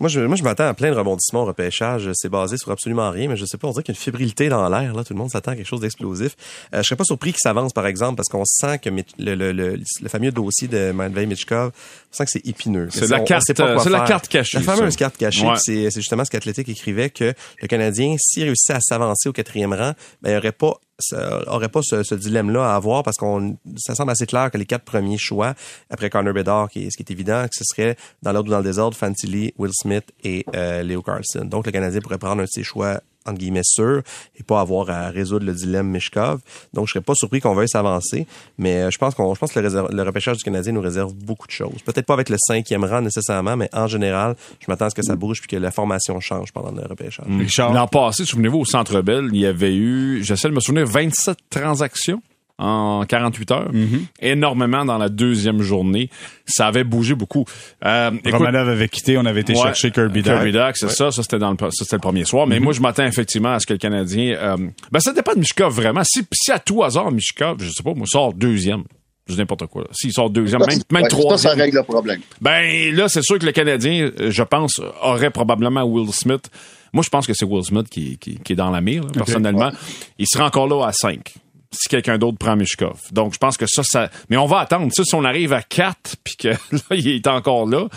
[0.00, 2.10] moi, je, moi, je m'attends à plein de rebondissements au repêchage.
[2.14, 4.02] C'est basé sur absolument rien, mais je sais pas, on dirait qu'il y a une
[4.02, 4.94] fébrilité dans l'air.
[4.94, 6.36] Là, tout le monde s'attend à quelque chose d'explosif.
[6.74, 9.52] Euh, je serais pas surpris qu'il s'avance, par exemple, parce qu'on sent que le, le,
[9.52, 12.88] le, fameux dossier de Matvei Michkov, on sent que c'est épineux.
[12.90, 14.58] C'est la carte, c'est la carte cachée.
[14.58, 15.46] La fameuse carte cachée.
[15.58, 19.92] C'est justement ce qu'Athlétique écrivait que le Canadien, s'il réussissait à s'avancer au quatrième rang,
[20.22, 23.94] ben, il n'y aurait pas ça aurait pas ce, dilemme-là à avoir parce qu'on ça
[23.94, 25.54] semble assez clair que les quatre premiers choix
[25.90, 28.58] après Connor Bedard, qui ce qui est évident, que ce serait dans l'ordre ou dans
[28.58, 31.44] le désordre, Fantilli, Will Smith et euh, Leo Carlson.
[31.44, 34.02] Donc le Canadien pourrait prendre un de ses choix entre guillemets sûr
[34.38, 36.40] et pas avoir à résoudre le dilemme Mishkov.
[36.72, 38.26] Donc je serais pas surpris qu'on veuille s'avancer,
[38.58, 41.46] mais euh, je pense qu'on je pense que le, repêchage du Canadien nous réserve beaucoup
[41.46, 41.82] de choses.
[41.84, 45.02] Peut-être pas avec le cinquième rang nécessairement, mais en général, je m'attends à ce que
[45.02, 47.26] ça bouge puis que la formation change pendant le repêchage.
[47.58, 51.38] L'an passé, souvenez-vous, au Centre Bell, il y avait eu, j'essaie de me souvenir, 27
[51.50, 52.22] transactions
[52.60, 53.72] en 48 heures.
[53.72, 54.06] Mhm.
[54.20, 56.10] Énormément dans la deuxième journée.
[56.46, 57.44] Ça avait bougé beaucoup.
[57.84, 60.34] Euh, Romanov avait quitté, on avait été chercher Kirby Duck.
[60.34, 61.10] Kirby Duck, c'est ça.
[61.10, 62.46] Ça, c'était dans le, c'était le premier soir.
[62.46, 62.64] Mais mhm.
[62.64, 64.36] moi, je m'attends effectivement à ce que le Canadien...
[64.36, 64.56] Euh,
[64.92, 66.02] ben, ça dépend de Mishkov, vraiment.
[66.04, 68.84] Si, si à tout hasard, Mishkov, je sais pas, moi, sort deuxième
[69.28, 69.84] je n'importe quoi.
[69.92, 71.38] S'il sort deuxième, même, même troisième.
[71.38, 72.20] Ça, ça règle le problème.
[72.40, 76.50] Ben, là, c'est sûr que le Canadien, euh, je pense, aurait probablement Will Smith.
[76.92, 79.70] Moi, je pense que c'est Will Smith qui, qui, qui, est dans la mire, personnellement.
[80.18, 81.34] Il sera encore là à 5
[81.72, 82.98] si quelqu'un d'autre prend Mishkov.
[83.12, 84.10] Donc, je pense que ça, ça...
[84.28, 84.90] Mais on va attendre.
[84.92, 87.88] Ça, si on arrive à 4 puis que là, il est encore là,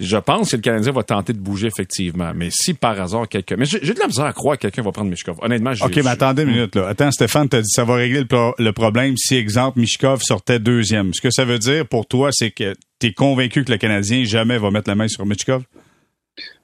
[0.00, 2.32] je pense que le Canadien va tenter de bouger effectivement.
[2.34, 3.56] Mais si par hasard quelqu'un...
[3.56, 5.38] Mais j'ai de la misère à croire que quelqu'un va prendre Mishkov.
[5.42, 5.84] Honnêtement, j'ai...
[5.84, 6.74] OK, mais attendez une minute.
[6.74, 6.88] Là.
[6.88, 8.24] Attends, Stéphane, t'as dit ça va régler
[8.58, 11.14] le, problème si, exemple, Mishkov sortait deuxième.
[11.14, 14.24] Ce que ça veut dire pour toi, c'est que tu es convaincu que le Canadien
[14.24, 15.62] jamais va mettre la main sur Mishkov?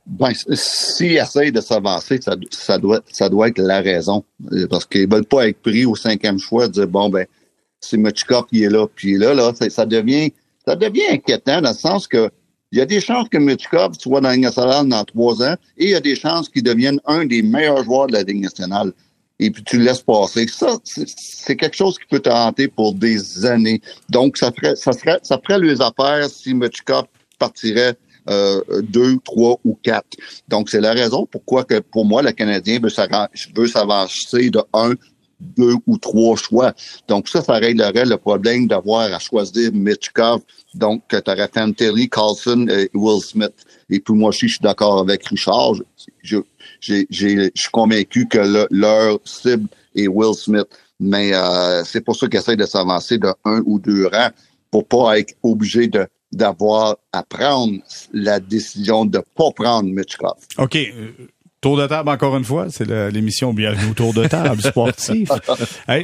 [0.07, 2.19] Ben, s'ils essayent de s'avancer,
[2.51, 4.25] ça, doit, ça doit être la raison.
[4.53, 7.27] Euh, parce qu'ils veulent pas être pris au cinquième choix, dire, bon, ben,
[7.81, 8.87] c'est Mishkov qui est là.
[8.95, 10.33] Puis là, là, ça devient,
[10.67, 12.31] ça devient inquiétant dans le sens que
[12.73, 15.57] il y a des chances que Mitchkov soit dans la Ligue nationale dans trois ans
[15.77, 18.43] et il y a des chances qu'il devienne un des meilleurs joueurs de la Ligue
[18.43, 18.93] nationale.
[19.41, 20.47] Et puis tu le laisses passer.
[20.47, 23.81] Ça, c'est quelque chose qui peut te hanter pour des années.
[24.09, 27.07] Donc, ça ferait, ça ça ferait les affaires si Mitchkov
[27.39, 27.97] partirait
[28.29, 30.17] euh, deux, trois ou quatre.
[30.49, 34.95] Donc, c'est la raison pourquoi que pour moi, le Canadien veut s'avancer de un
[35.41, 36.73] deux ou trois choix.
[37.09, 40.43] Donc ça, ça réglerait le problème d'avoir à choisir Mitchkov.
[40.75, 43.55] Donc, tu aurais Terry, Carlson et Will Smith.
[43.89, 45.75] Et puis moi aussi, je suis d'accord avec Richard.
[46.23, 46.39] Je,
[46.81, 50.69] je, suis convaincu que leur cible est Will Smith.
[51.01, 54.31] Mais euh, c'est pour ça qu'ils essayent de s'avancer de un ou deux rangs
[54.71, 57.79] pour pas être obligé de d'avoir à prendre
[58.13, 60.35] la décision de pas prendre Mitchkov.
[60.59, 60.79] OK.
[61.61, 65.29] Tour de table encore une fois, c'est l'émission Bienvenue au tour de table sportif.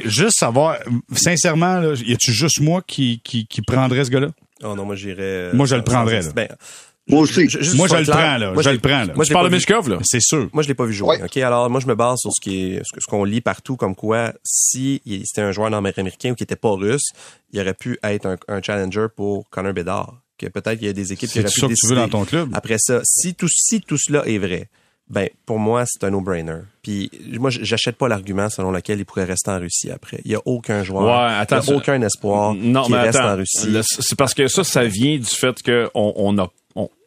[0.05, 0.77] juste savoir,
[1.15, 4.29] sincèrement, là, y a-tu juste moi qui, qui, qui prendrais ce gars-là?
[4.63, 5.21] Oh non, moi j'irais.
[5.21, 6.31] Euh, moi je le prendrais là.
[6.35, 6.47] Ben,
[7.07, 7.47] moi aussi.
[7.75, 8.51] moi, je le prends, là.
[8.51, 9.13] Moi, je le prends, là.
[9.15, 9.99] Moi, je parle de Mishkov, là?
[10.03, 10.49] C'est sûr.
[10.53, 11.17] Moi, je l'ai pas vu jouer.
[11.23, 11.37] OK?
[11.37, 14.33] Alors, moi, je me base sur ce qui est, ce qu'on lit partout, comme quoi,
[14.43, 17.09] si c'était un joueur nord-américain ou qui était pas russe,
[17.51, 20.21] il aurait pu être un, challenger pour Connor Bedard.
[20.37, 21.73] Que peut-être qu'il y a des équipes qui auraient pu décider.
[21.73, 22.49] que tu veux dans ton club.
[22.53, 24.69] Après ça, si tout, si tout cela est vrai,
[25.09, 26.59] ben, pour moi, c'est un no-brainer.
[26.81, 30.19] Puis moi, j'achète pas l'argument selon lequel il pourrait rester en Russie après.
[30.25, 33.37] Il y a aucun joueur, ouais, il y a aucun espoir non, qui reste en
[33.37, 33.69] Russie.
[33.81, 36.49] C'est parce que ça, ça vient du fait que on, on a,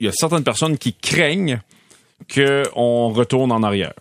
[0.01, 1.61] il y a certaines personnes qui craignent
[2.33, 3.95] qu'on retourne en arrière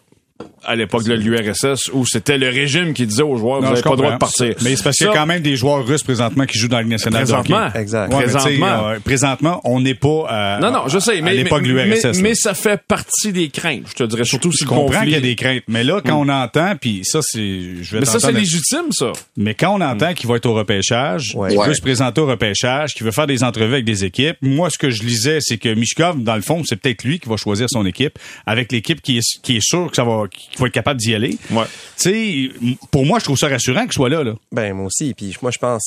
[0.65, 3.91] à l'époque de l'URSS où c'était le régime qui disait aux joueurs vous n'avez pas
[3.91, 4.55] le droit de partir.
[4.61, 6.77] Mais c'est parce qu'il y a quand même des joueurs russes présentement qui jouent dans
[6.77, 7.79] la Ligue nationale présentement, de hockey.
[7.79, 8.09] Exact.
[8.09, 8.87] présentement.
[8.87, 12.19] Euh, présentement, on n'est pas à, Non non, je sais mais l'époque de l'URSS.
[12.21, 15.15] Mais, ça fait partie des craintes, je te dirais surtout si je comprends qu'il y
[15.15, 16.29] a des craintes, mais là quand mm.
[16.29, 17.39] on entend puis ça c'est
[17.81, 19.11] je vais Mais ça c'est légitime ça.
[19.35, 20.13] Mais quand on entend mm.
[20.13, 23.43] qu'il va être au repêchage, qu'il veut se présenter au repêchage, qu'il veut faire des
[23.43, 26.61] entrevues avec des équipes, moi ce que je lisais c'est que Mishkov dans le fond,
[26.65, 29.89] c'est peut-être lui qui va choisir son équipe avec l'équipe qui est qui est sûr
[29.89, 31.37] que ça va qu'il va être capable d'y aller.
[31.51, 31.65] Ouais.
[31.97, 34.33] Tu sais, pour moi, je trouve ça rassurant qu'il soit là, là.
[34.51, 35.13] Ben, moi aussi.
[35.13, 35.83] Puis moi, je pense,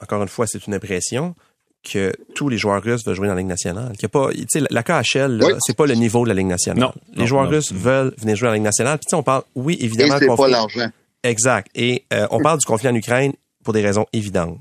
[0.00, 1.34] encore une fois, c'est une impression
[1.82, 3.92] que tous les joueurs russes veulent jouer dans la Ligue nationale.
[3.92, 6.46] Qu'il y a pas, tu sais, la KHL, c'est pas le niveau de la Ligue
[6.46, 6.80] nationale.
[6.80, 6.92] Non.
[7.14, 8.98] Les joueurs russes veulent venir jouer dans la Ligue nationale.
[8.98, 10.16] Puis on parle, oui, évidemment.
[10.16, 10.88] Et c'est pas l'argent.
[11.24, 11.68] Exact.
[11.74, 13.32] Et euh, on parle du conflit en Ukraine
[13.64, 14.58] pour des raisons évidentes.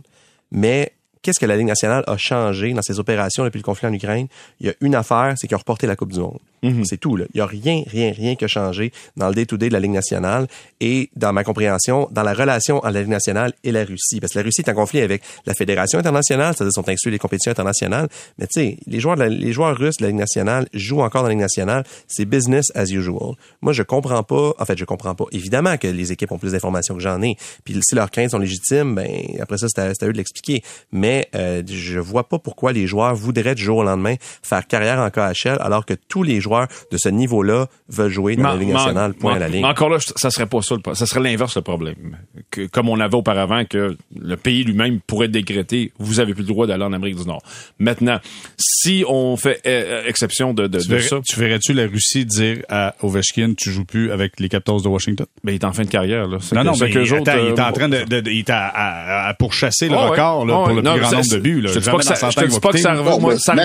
[0.52, 3.94] Mais qu'est-ce que la Ligue nationale a changé dans ses opérations depuis le conflit en
[3.94, 4.28] Ukraine?
[4.60, 6.40] Il y a une affaire, c'est qu'ils ont reporté la Coupe du Monde.
[6.64, 6.86] Mhm.
[6.86, 7.16] C'est tout.
[7.16, 7.26] Là.
[7.34, 9.92] Il n'y a rien, rien, rien qui a changé dans le day-to-day de la Ligue
[9.92, 10.48] nationale
[10.80, 14.20] et dans ma compréhension, dans la relation entre la Ligue nationale et la Russie.
[14.20, 17.20] Parce que la Russie est en conflit avec la Fédération internationale, c'est-à-dire sont exclus des
[17.20, 18.08] compétitions internationales.
[18.38, 21.30] Mais tu sais, les joueurs, les joueurs russes de la Ligue nationale jouent encore dans
[21.30, 21.84] la Ligue nationale.
[22.08, 23.36] C'est business as usual.
[23.62, 24.54] Moi, je comprends pas.
[24.60, 25.26] En fait, je comprends pas.
[25.32, 27.36] Évidemment que les équipes ont plus d'informations que j'en ai.
[27.64, 30.62] Puis si leurs craintes sont légitimes, ben après ça, c'est à, eux de l'expliquer.
[30.92, 35.00] Mais euh, je vois pas pourquoi les joueurs voudraient du jour au lendemain faire carrière
[35.00, 38.74] en KHL alors que tous les joueurs de ce niveau-là veulent jouer dans la Ligue
[38.74, 39.62] nationale, point à la ligne.
[39.62, 42.18] Mais encore là, ça serait pas ça, ça serait l'inverse le problème.
[42.50, 46.50] Que, comme on avait auparavant, que le pays lui-même pourrait décréter, vous avez plus le
[46.50, 47.42] droit d'aller en Amérique du Nord.
[47.80, 48.20] Maintenant,
[48.58, 51.20] si on fait euh, exception de, de, tu ça...
[51.28, 55.26] Tu verrais-tu la Russie dire à Ovechkin, tu joues plus avec les Capitals de Washington?
[55.44, 56.38] Ben, il est en fin de carrière, là.
[56.54, 59.28] Non, non, mais il, autres, il est en euh, train de, de, il est à,
[59.28, 61.70] à, pourchasser le record, là, pour le plus grand nombre de buts, là.
[61.70, 63.56] Je te dis pas que ça, je pas que ça, ça,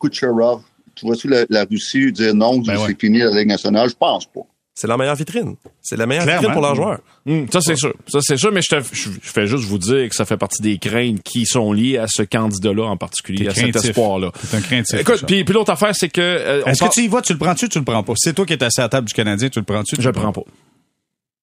[0.00, 0.62] Kucherov,
[0.94, 3.88] tu vois-tu la, Russie dire non, ben c'est fini la Ligue nationale?
[3.90, 4.42] Je pense pas.
[4.74, 5.56] C'est la meilleure vitrine.
[5.80, 6.98] C'est la meilleure vitrine pour leurs joueurs.
[7.26, 7.94] Hum, ça, c'est sûr.
[8.06, 10.60] Ça, c'est sûr, mais je, te, je, fais juste vous dire que ça fait partie
[10.60, 14.32] des craintes qui sont liées à ce candidat-là en particulier, à cet espoir-là.
[14.44, 15.00] C'est un craintif.
[15.00, 16.20] Écoute, puis, puis l'autre affaire, c'est que...
[16.20, 18.12] Euh, Est-ce que tu y vas, tu le prends-tu, tu le prends pas?
[18.16, 19.96] C'est toi qui es assis à la table du Canadien, tu le prends-tu?
[19.98, 20.42] Je le prends pas.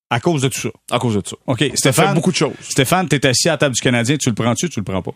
[0.10, 0.70] À cause de tout ça?
[0.92, 1.38] À cause de tout ça.
[1.48, 1.72] OK.
[1.76, 2.54] Stéphane, beaucoup de choses.
[2.62, 5.14] Stéphane, t'es assis à la table du Canadien, tu le prends-tu, tu le prends pas?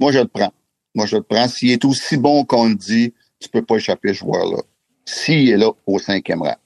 [0.00, 0.52] Moi, je le prends.
[0.94, 1.46] Moi, je le prends.
[1.48, 4.62] S'il est aussi bon qu'on le dit, tu peux pas échapper ce joueur-là.
[5.04, 6.56] S'il est là au cinquième rang.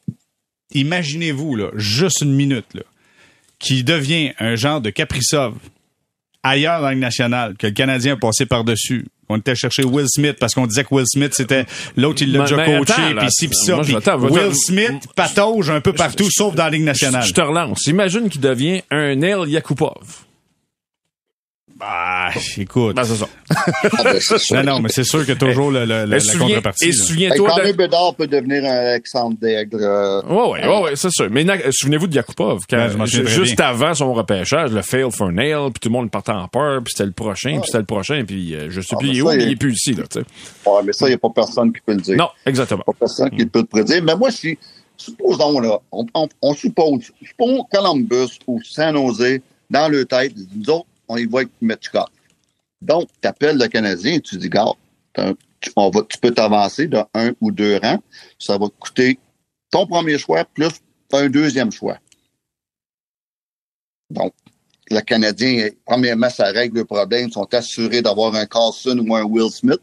[0.74, 2.82] Imaginez-vous, là, juste une minute, là,
[3.58, 5.54] qui devient un genre de Caprisov
[6.42, 10.06] ailleurs dans la Ligue nationale, que le Canadien a passé par-dessus, on était chercher Will
[10.08, 11.64] Smith parce qu'on disait que Will Smith, c'était
[11.96, 14.16] l'autre, il l'a déjà coaché, puis ci, puis ça.
[14.16, 17.24] Will Smith patauge un peu partout, sauf dans la Ligue nationale.
[17.24, 17.86] Je te relance.
[17.86, 20.24] Imagine qu'il devient un El Yakupov.
[21.76, 22.94] Bah, écoute.
[22.96, 23.26] Ben, c'est ça.
[23.98, 24.56] Ah, ben, c'est sûr.
[24.56, 26.84] Non, non, mais c'est sûr que toujours le, le- le- la souviens- contrepartie.
[26.84, 26.92] et là.
[26.94, 27.72] Hey, souviens-toi Connor de...
[27.72, 29.78] Bedard peut devenir un Alexandre Daigle.
[29.82, 31.28] euh, Ouais, ouais, ouais, ouais, c'est sûr.
[31.30, 33.66] Mais na- souvenez-vous de Yakupov, quand, Ouais, juste bien.
[33.66, 36.92] avant son repêchage, le fail for nail, puis tout le monde partait en peur, puis
[36.96, 39.18] c'était le prochain, puis c'était le prochain, puis euh, je sais Ah, plus ben il
[39.18, 40.70] est où, ça, mais il- il est plus ici, là, tu sais.
[40.70, 42.16] ouais, mais ça, il n'y a pas personne qui peut le dire.
[42.16, 42.82] Non, exactement.
[42.86, 44.02] pas personne qui peut le prédire.
[44.02, 44.58] Mais moi, si,
[44.96, 50.70] supposons, là, on, on, on suppose, suppose Columbus ou San Jose, dans leur tête, nous
[50.70, 52.06] autres, on y va avec Metchikov.
[52.80, 56.98] Donc, tu appelles le Canadien et tu dis, tu, on va, tu peux t'avancer de
[57.14, 58.02] un ou deux rangs.
[58.38, 59.18] Ça va te coûter
[59.70, 60.72] ton premier choix plus
[61.12, 61.98] un deuxième choix.
[64.10, 64.32] Donc,
[64.90, 67.28] le Canadien, premièrement, ça règle le problème.
[67.28, 69.80] Ils sont assurés d'avoir un Carlson ou un Will Smith.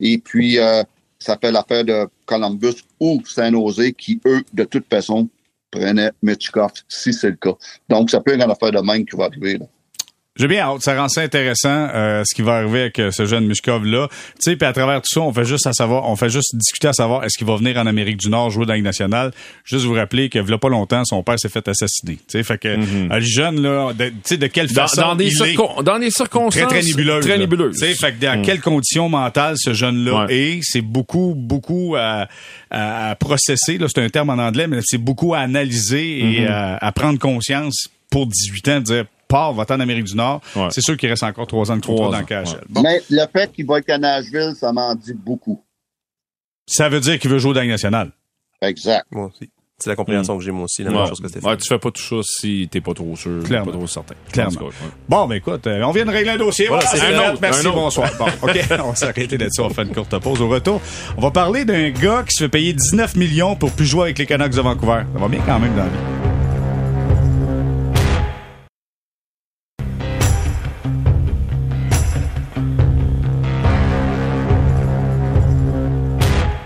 [0.00, 0.82] Et puis, euh,
[1.18, 5.28] ça fait l'affaire de Columbus ou San Jose qui, eux, de toute façon,
[5.70, 7.54] prenaient Mitchkov si c'est le cas.
[7.88, 9.58] Donc, ça peut être une affaire de même qui va arriver.
[9.58, 9.66] Là.
[10.38, 10.82] J'ai bien hâte.
[10.82, 14.08] Ça rend ça intéressant, euh, ce qui va arriver avec euh, ce jeune Mushkov-là.
[14.10, 16.54] Tu sais, puis à travers tout ça, on fait juste à savoir, on fait juste
[16.54, 18.84] discuter à savoir est-ce qu'il va venir en Amérique du Nord jouer dans la Ligue
[18.84, 19.32] nationale?
[19.64, 22.14] Juste vous rappeler que, a pas longtemps, son père s'est fait assassiner.
[22.16, 22.76] Tu sais, fait que, euh,
[23.10, 24.72] le jeune, là, de, tu sais, de quelle Mhm.
[24.74, 25.54] Dans, façon dans des, il est?
[25.56, 27.20] circon- dans des circonstances très, très nébuleuse.
[27.24, 27.38] Très là.
[27.38, 27.74] nébuleuses.
[27.80, 30.34] Tu sais, fait que dans quelles conditions mentales ce jeune-là Ouais.
[30.34, 32.28] est, c'est beaucoup, beaucoup à,
[32.70, 33.78] à, à processer.
[33.78, 37.18] Là, c'est un terme en anglais, mais c'est beaucoup à analyser et à, à prendre
[37.18, 40.40] conscience pour 18 ans, de dire, pars, va en Amérique du Nord.
[40.56, 40.68] Ouais.
[40.70, 42.54] C'est sûr qu'il reste encore trois ans de Trois contrat dans ans, le KHL.
[42.56, 42.64] ouais.
[42.68, 42.82] Bon.
[42.82, 45.62] Mais le fait qu'il va être à Nashville, ça m'en dit beaucoup.
[46.66, 48.10] Ça veut dire qu'il veut jouer dans la Ligue nationale.
[48.60, 49.06] Exact.
[49.10, 49.50] Moi aussi.
[49.80, 50.96] C'est la compréhension que j'ai moi aussi, la Ouais.
[50.96, 51.50] même chose que Stéphane.
[51.52, 53.66] Ouais, tu fais pas tout ça si t'es pas trop sûr, Clairement.
[53.70, 54.16] pas trop certain.
[54.32, 54.60] Clairement.
[54.62, 54.70] Ouais.
[55.08, 56.66] Bon, ben écoute, euh, on vient de régler un dossier.
[56.66, 57.76] Voilà, Voilà, un autre, Merci, un autre.
[57.78, 58.10] bonsoir.
[58.18, 59.60] Bon, OK, on va s'arrêter là-dessus.
[59.60, 60.80] On fait une courte pause au retour.
[61.16, 64.18] On va parler d'un gars qui se fait payer 19 millions pour plus jouer avec
[64.18, 65.02] les Canucks de Vancouver.
[65.14, 66.17] Ça va bien quand même dans la vie.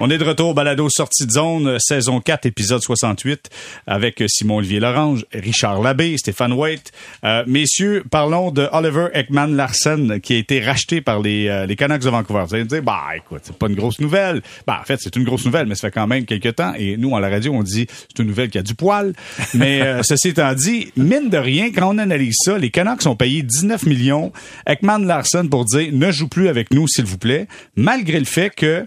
[0.04, 3.48] On est de retour au balado Sortie de zone, euh, saison 4, épisode 68,
[3.86, 6.90] avec euh, Simon-Olivier Lorange, Richard Labbé, Stéphane White.
[7.22, 11.76] Euh, messieurs, parlons de Oliver Ekman Larsen, qui a été racheté par les, euh, les
[11.76, 12.42] Canucks de Vancouver.
[12.48, 14.42] Vous allez me dire, bah écoute, c'est pas une grosse nouvelle.
[14.66, 16.74] Bah en fait, c'est une grosse nouvelle, mais ça fait quand même quelques temps.
[16.76, 19.12] Et nous, à la radio, on dit, c'est une nouvelle qui a du poil.
[19.54, 23.14] Mais euh, ceci étant dit, mine de rien, quand on analyse ça, les Canucks ont
[23.14, 24.32] payé 19 millions
[24.66, 28.50] Ekman Larsen pour dire, ne joue plus avec nous, s'il vous plaît, malgré le fait
[28.50, 28.84] que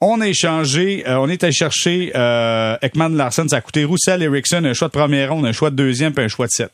[0.00, 4.22] on a échangé, euh, on est allé chercher euh, Ekman Larsen, ça a coûté Roussel
[4.22, 6.72] Erickson, un choix de première ronde, un choix de deuxième, puis un choix de sept.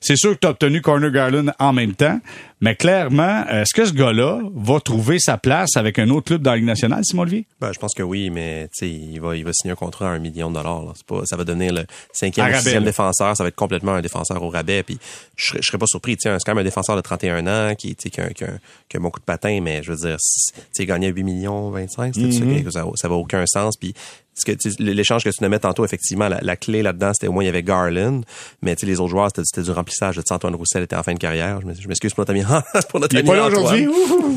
[0.00, 2.18] C'est sûr que tu as obtenu Corner Garland en même temps,
[2.64, 6.50] mais clairement, est-ce que ce gars-là va trouver sa place avec un autre club dans
[6.52, 7.46] la Ligue nationale, Simon Olivier?
[7.60, 10.08] Ben, je pense que oui, mais tu sais, il va, il va signer un contrat
[10.08, 10.82] à un million de dollars.
[10.84, 10.92] Là.
[11.06, 13.36] Pas, ça va devenir le cinquième ou sixième défenseur.
[13.36, 14.82] Ça va être complètement un défenseur au rabais.
[14.82, 14.98] Puis
[15.36, 16.16] je serais, je serais pas surpris.
[16.18, 18.48] C'est quand même un défenseur de 31 ans qui, a, un- qui a
[18.88, 21.70] qui bon coup de patin, mais je veux dire, si- tu sais, gagner 8 millions
[21.70, 22.64] 25, c'est Mm-hmm.
[22.70, 23.76] ça, ça, ça va aucun sens.
[23.76, 23.94] Puis
[24.34, 27.42] ce que, l'échange que tu nommais tantôt, effectivement, la, la clé là-dedans, c'était au moins
[27.44, 28.22] il y avait Garland,
[28.62, 30.16] mais tu sais, les autres joueurs, c'était, c'était du remplissage.
[30.16, 31.60] Sais, Antoine Roussel était en fin de carrière.
[31.60, 32.42] Je m'ex- je m'excuse pour notre ami,
[32.90, 33.88] pour notre Il ami aujourd'hui?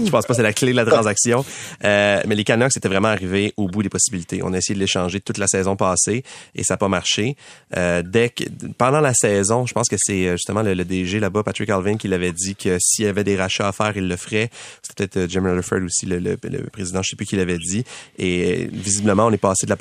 [0.05, 1.43] Je pense pas que c'est la clé de la transaction.
[1.83, 4.41] Euh, mais les Canucks étaient vraiment arrivés au bout des possibilités.
[4.43, 6.23] On a essayé de l'échanger toute la saison passée
[6.55, 7.35] et ça n'a pas marché.
[7.75, 8.43] Euh, dès que,
[8.77, 11.97] pendant la saison, je pense que c'est euh, justement le, le DG là-bas, Patrick Alvin,
[11.97, 14.49] qui l'avait dit que s'il y avait des rachats à faire, il le ferait.
[14.81, 17.57] C'était peut-être euh, Jim Rutherford aussi, le, le- le président, je sais plus qui l'avait
[17.57, 17.83] dit.
[18.17, 19.77] Et euh, visiblement, on est passé de la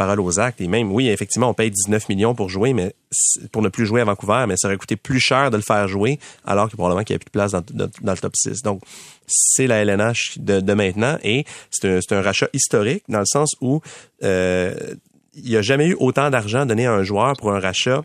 [0.59, 2.95] Et même, oui, effectivement, on paye 19 millions pour jouer, mais
[3.53, 5.89] pour ne plus jouer à Vancouver, mais ça aurait coûté plus cher de le faire
[5.89, 8.63] jouer, alors que probablement qu'il n'y avait plus de place dans, le top 6.
[8.63, 8.83] Donc,
[9.27, 13.55] c'est la LNH de, maintenant et c'est un, c'est un rachat historique dans le sens
[13.61, 13.81] où
[14.23, 14.75] euh,
[15.35, 18.03] il n'y a jamais eu autant d'argent donné à un joueur pour un rachat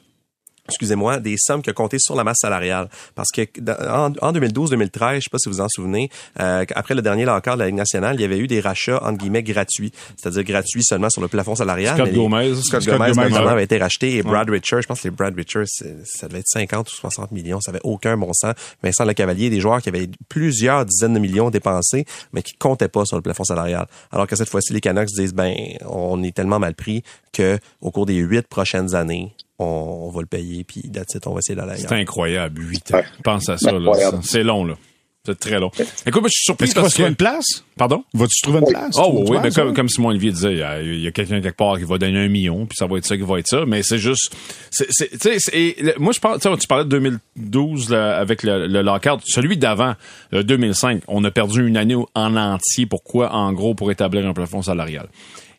[0.68, 2.90] excusez-moi, des sommes qui ont compté sur la masse salariale.
[3.16, 3.42] Parce que
[3.90, 7.28] en, en 2012-2013, je sais pas si vous vous en souvenez, euh, après le dernier
[7.30, 9.92] accord de la Ligue nationale, il y avait eu des rachats, entre guillemets, gratuits.
[10.18, 11.96] C'est-à-dire gratuits seulement sur le plafond salarial.
[11.96, 12.56] Scott mais les- Gomez.
[12.62, 15.12] Scott, Scott Gomez, Gomez, notamment, avait été racheté et Brad Richards, je pense que les
[15.12, 15.68] Brad Richards,
[16.06, 17.60] ça devait être 50 ou 60 millions.
[17.62, 18.54] Ça avait aucun bon sens.
[18.84, 23.06] Vincent Lecavalier, des joueurs qui avaient plusieurs dizaines de millions dépensés, mais qui comptaient pas
[23.06, 23.88] sur le plafond salarial.
[24.12, 25.54] Alors que cette fois-ci, les Canucks disent, ben,
[25.88, 30.22] on est tellement mal pris que au cours des huit prochaines années, on, on va
[30.22, 32.00] le payer, puis that's it, on va essayer d'aller C'est ailleurs.
[32.02, 32.98] incroyable, 8 ans.
[32.98, 33.04] Ouais.
[33.24, 33.92] Pense à ça, là.
[34.24, 34.76] C'est long, là.
[35.24, 35.70] C'est très long.
[36.08, 37.12] Écoute, moi, je suis surpris Est-ce qu'il va parce se trouver que...
[37.12, 37.46] une place?
[37.78, 38.04] Pardon?
[38.16, 38.96] Vas-tu trouver une place?
[38.98, 41.56] Oh Tu- oui, tu mais comme, comme Simon Olivier disait, il y a, quelqu'un quelque
[41.58, 43.64] part qui va donner un million, puis ça va être ça qui va être ça.
[43.68, 44.36] Mais c'est juste,
[44.72, 48.66] c'est, c'est, tu c'est- moi je parle, tu tu parlais de 2012 là, avec le,
[48.66, 49.94] le lockout, celui d'avant,
[50.32, 52.88] le 2005, on a perdu une année en entier.
[52.88, 53.32] Pourquoi?
[53.32, 55.08] En gros, pour établir un plafond salarial.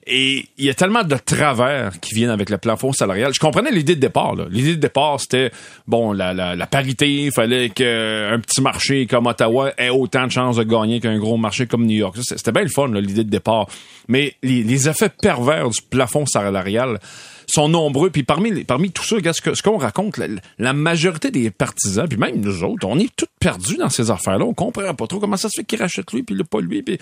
[0.06, 3.32] Et il y a tellement de travers qui viennent avec le plafond salarial.
[3.32, 4.34] Je comprenais l'idée de départ.
[4.50, 5.52] L'idée de départ, c'était
[5.86, 7.08] bon la, la, la parité.
[7.08, 11.36] Il fallait qu'un petit marché comme Ottawa ait autant de chances de gagner qu'un gros
[11.36, 12.16] marché comme New York.
[12.20, 13.68] C'était bien le fun, l'idée de départ.
[14.08, 16.98] Mais les, les effets pervers du plafond salarial
[17.46, 18.10] sont nombreux.
[18.10, 20.18] Puis parmi, parmi tout ça, regarde ce qu'on raconte,
[20.58, 24.44] la, majorité des partisans, puis même nous autres, on est tous perdus dans ces affaires-là.
[24.44, 26.82] On comprend pas trop comment ça se fait qu'il rachète lui, puis le pas lui.
[26.82, 26.98] Puis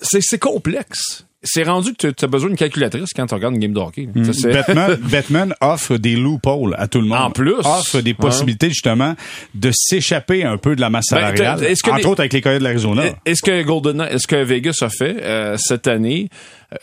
[0.00, 1.26] c'est complexe.
[1.44, 4.08] C'est rendu que tu as besoin d'une calculatrice quand tu regardes une game de hockey.
[4.24, 7.18] Ça, c'est- Batman, Batman offre des loopholes à tout le monde.
[7.18, 7.54] En plus.
[7.58, 9.14] Offre des possibilités, justement,
[9.54, 11.60] de s'échapper un peu de la masse Ben, salariale.
[11.60, 13.02] que entre autres avec les Coyotes de l'Arizona.
[13.26, 16.28] Est-ce que Golden, est-ce que Vegas a fait euh, cette année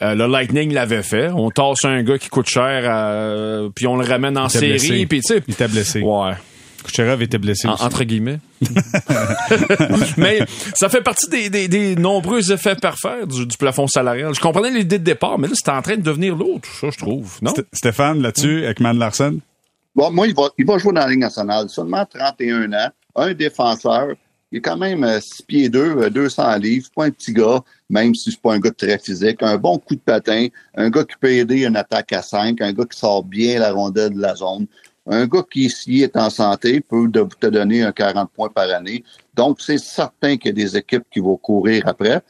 [0.01, 1.29] euh, Le Lightning l'avait fait?
[1.35, 5.05] On tasse un gars qui coûte cher, euh, puis on le ramène en série, blessé.
[5.07, 5.43] puis tu sais.
[5.47, 6.01] Il était blessé.
[6.01, 6.33] Ouais.
[6.83, 7.83] Kucherov était blessé En- aussi.
[7.83, 8.39] entre guillemets.
[10.17, 10.39] Mais
[10.75, 14.33] ça fait partie des, des, des nombreux effets pervers du, du plafond salarial.
[14.33, 16.87] Je comprenais l'idée de départ, mais là, c'est en train de devenir l'autre, tout ça,
[16.91, 17.37] je trouve.
[17.41, 17.51] Non?
[17.51, 19.39] St- Stéphane, là-dessus, avec Man Larson.
[19.95, 21.69] Bon, moi, il va, il va jouer dans la Ligue nationale.
[21.69, 24.07] Seulement 31 ans, un défenseur.
[24.53, 26.85] Il est quand même 6 pieds 2, 200 livres.
[26.85, 29.41] C'est pas un petit gars, même si c'est pas un gars très physique.
[29.41, 30.47] Un bon coup de patin.
[30.75, 32.59] Un gars qui peut aider une attaque à 5.
[32.61, 34.67] Un gars qui sort bien la rondelle de la zone.
[35.07, 37.09] Un gars qui, s'il est en santé, peut
[37.39, 39.03] te donner un 40 points par année.
[39.33, 42.21] Donc, c'est certain qu'il y a des équipes qui vont courir après.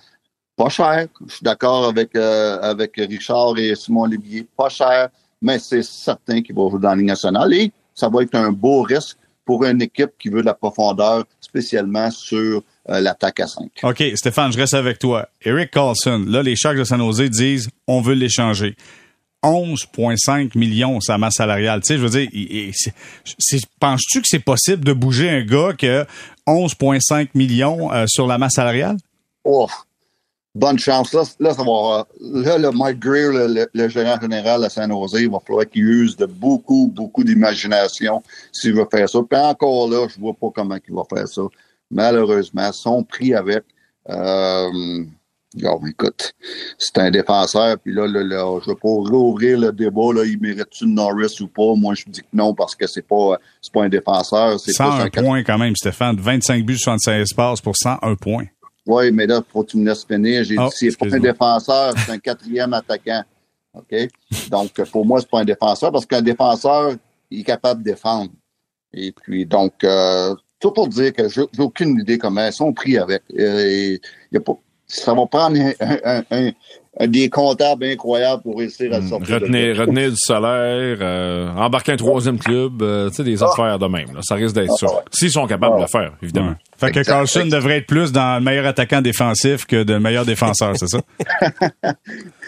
[0.55, 1.07] Pas cher.
[1.27, 4.47] Je suis d'accord avec, euh, avec Richard et Simon Olivier.
[4.55, 5.09] Pas cher,
[5.41, 7.53] mais c'est certain qu'il va jouer dans la Ligue nationale.
[7.53, 11.25] Et ça va être un beau risque pour une équipe qui veut de la profondeur,
[11.41, 13.69] spécialement sur euh, l'attaque à 5.
[13.83, 15.27] OK, Stéphane, je reste avec toi.
[15.41, 18.75] Eric Carlson, là, les Sharks de San Jose disent on veut l'échanger.
[19.43, 21.81] 11,5 millions sa masse salariale.
[21.81, 22.29] Tu sais, je veux dire,
[23.79, 26.05] penses-tu que c'est possible de bouger un gars qui a
[26.47, 28.97] 11,5 millions euh, sur la masse salariale?
[29.43, 29.67] Oh,
[30.53, 31.13] bonne chance.
[31.13, 34.91] Là, là, ça va, là le Mike Greer, le, le- le gérant général à San
[34.91, 39.19] Jose, il va falloir qu'il use de beaucoup, beaucoup d'imagination s'il veut faire ça.
[39.27, 41.41] Puis encore là, je vois pas comment il va faire ça.
[41.89, 43.63] Malheureusement, son prix avec.
[44.09, 45.03] Euh,
[45.55, 46.33] Bon, écoute,
[46.77, 50.39] c'est un défenseur, puis là, là, là, je vais pas rouvrir le débat, là, il
[50.39, 51.75] mérite-tu Norris ou pas?
[51.75, 54.75] Moi, je dis que non, parce que c'est pas, c'est pas un défenseur, c'est plus
[54.75, 56.15] 101 un points quand même, Stéphane.
[56.17, 58.45] 25 buts, 76 passes pour 101 points.
[58.87, 60.43] Oui, mais là, faut que tu me laisses finir.
[60.43, 63.23] J'ai Oh, dit, c'est pas un défenseur, c'est un quatrième attaquant.
[63.73, 63.95] OK?
[64.49, 66.95] Donc, pour moi, c'est pas un défenseur parce qu'un défenseur,
[67.29, 68.31] il est capable de défendre.
[68.93, 72.97] Et puis, donc, euh, tout pour dire que j'ai aucune idée comment ils sont pris
[72.97, 73.23] avec.
[73.33, 73.99] Et,
[74.31, 74.57] il y a pas,
[74.91, 75.99] ça va prendre un, un-
[76.31, 76.47] un-
[76.99, 79.39] un- des comptables incroyables pour réussir à le sortir.
[79.39, 79.79] de là.
[79.79, 84.13] retenir du salaire, euh, embarquer un troisième club, euh, tu sais, des affaires de même.
[84.13, 84.19] Là.
[84.21, 84.87] Ça risque d'être Ah, ça.
[84.87, 85.01] ouais.
[85.13, 86.49] S'ils sont capables Ah, de le faire, évidemment.
[86.49, 86.55] Ouais.
[86.77, 87.13] Fait que Exact.
[87.13, 90.99] Carlson devrait être plus dans le meilleur attaquant défensif que de meilleur défenseur, c'est ça?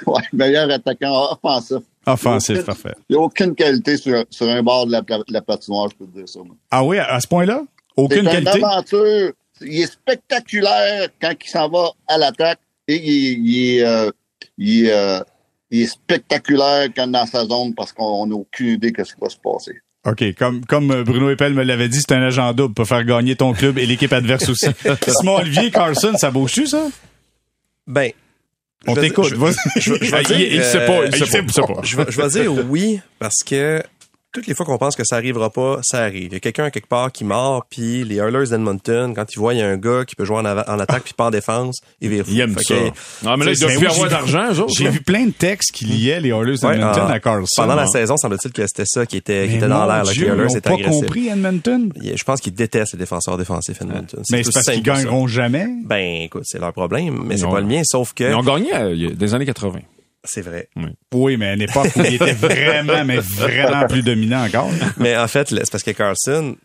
[0.05, 1.77] Ouais, meilleur attaquant offensif.
[2.05, 2.93] Offensif, aucune- parfait.
[3.09, 6.11] Il n'y a aucune qualité sur, sur un bord de la, la patinoire, je peux
[6.11, 6.39] te dire ça.
[6.39, 6.55] moi.
[6.69, 7.61] Ah oui, à ce point-là?
[7.95, 8.63] C'est Aucune une qualité?
[8.63, 9.31] aventure.
[9.65, 14.11] Il est spectaculaire quand il s'en va à l'attaque et il, est- il est, euh,
[14.57, 15.19] il, est, euh,
[15.71, 19.21] il est spectaculaire quand dans sa zone parce qu'on n'a aucune idée de ce qui
[19.21, 19.73] va se passer.
[20.05, 23.37] OK, comme, comme Bruno Eppel me l'avait dit, c'est un agent double pour faire gagner
[23.37, 24.67] ton club et l'équipe adverse aussi.
[25.07, 26.87] Simon Olivier Carlson, ça bouge-tu, ça?
[27.87, 28.11] Ben,
[28.85, 29.29] On t'écoute.
[29.29, 29.55] dire- vas-y.
[29.77, 31.81] je- je vais Il, dire, il sait pas, il euh, sait pas, il sait pas.
[31.83, 33.81] Je vais, je vais dire oui parce que
[34.33, 36.25] toutes les fois qu'on pense que ça arrivera pas, ça arrive.
[36.31, 39.53] Il y a quelqu'un quelque part qui mord, puis les Oilers d'Edmonton, quand ils voient
[39.53, 42.09] il y a un gars qui peut jouer en, attaque puis pas en défense, ils
[42.09, 42.25] virent.
[42.27, 42.73] Il aime ça.
[42.75, 42.79] que,
[43.25, 44.73] Ah, mais là, il doit plus avoir j'ai- d'argent, eux autres.
[44.75, 47.61] J'ai vu plein de textes qui liaient les Oilers ouais, d'Edmonton en- à Carlson.
[47.61, 47.87] Pendant la Ah.
[47.87, 50.61] saison, semble-t-il que c'était ça qui était, qui était dans l'air, là, que les Oilers
[50.61, 51.93] pas compris Edmonton.
[52.01, 54.21] Je pense qu'ils détestent les défenseurs défensifs Edmonton.
[54.31, 55.67] Mais c'est parce qu'ils gagneront jamais.
[55.85, 58.33] Ben, écoute, c'est leur problème, mais Ils c'est ont- pas le mien, sauf que Ils
[58.35, 59.79] ont gagné euh, des années 80.
[60.23, 60.69] C'est vrai.
[61.13, 64.69] Oui, mais à une époque où il était vraiment, mais vraiment plus dominant encore.
[64.97, 66.55] Mais en fait, c'est parce que Carlson,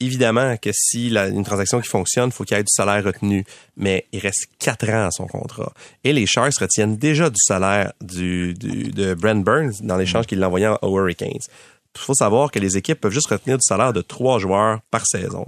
[0.00, 3.04] évidemment que si la- une transaction qui fonctionne, il faut qu'il y ait du salaire
[3.04, 3.44] retenu.
[3.76, 5.72] Mais il reste quatre ans à son contrat.
[6.04, 10.42] Et les Sharks retiennent déjà du salaire du, du- de Brent Burns dans l'échange qu'il
[10.42, 11.30] a envoyé aux Hurricanes.
[11.94, 15.06] Il faut savoir que les équipes peuvent juste retenir du salaire de trois joueurs par
[15.06, 15.46] saison.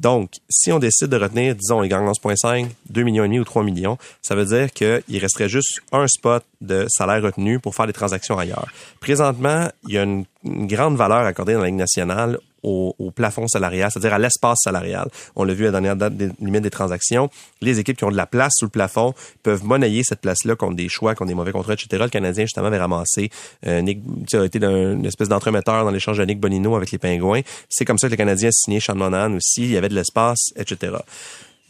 [0.00, 3.44] Donc, si on décide de retenir, disons, ils gagnent 11,5, 2 millions et demi ou
[3.44, 7.86] 3 millions, ça veut dire qu'il resterait juste un spot de salaire retenu pour faire
[7.86, 8.66] des transactions ailleurs.
[9.00, 13.10] Présentement, il y a une, une grande valeur accordée dans la Ligue nationale au, au
[13.10, 15.08] plafond salarial, c'est-à-dire à, l'espace salarial.
[15.36, 17.30] On l'a vu à la dernière date des limites des transactions.
[17.60, 20.76] Les équipes qui ont de la place sous le plafond peuvent monnayer cette place-là contre
[20.76, 22.02] des choix, contre des mauvais contrats, etc.
[22.04, 23.30] Le Canadien, justement, avait ramassé
[23.66, 24.00] euh, Nick,
[24.34, 27.42] a été une espèce d'entremetteur dans l'échange de Nick Bonino avec les Pingouins.
[27.68, 29.62] C'est comme ça que le Canadien a signé Sean Monahan aussi.
[29.62, 30.92] Il y avait de l'espace, etc.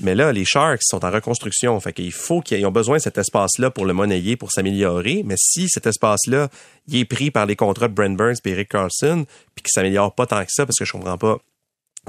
[0.02, 1.78] Mais là, les Sharks sont en reconstruction.
[1.80, 5.22] Fait qu'il faut qu'ils ont besoin de cet espace-là pour le monnayer, pour s'améliorer.
[5.24, 6.48] Mais si cet espace-là,
[6.88, 9.24] il est pris par les contrats de Brent Burns et Eric Carlson,
[9.54, 11.38] puis qu'il s'améliore pas tant que ça, parce que je comprends pas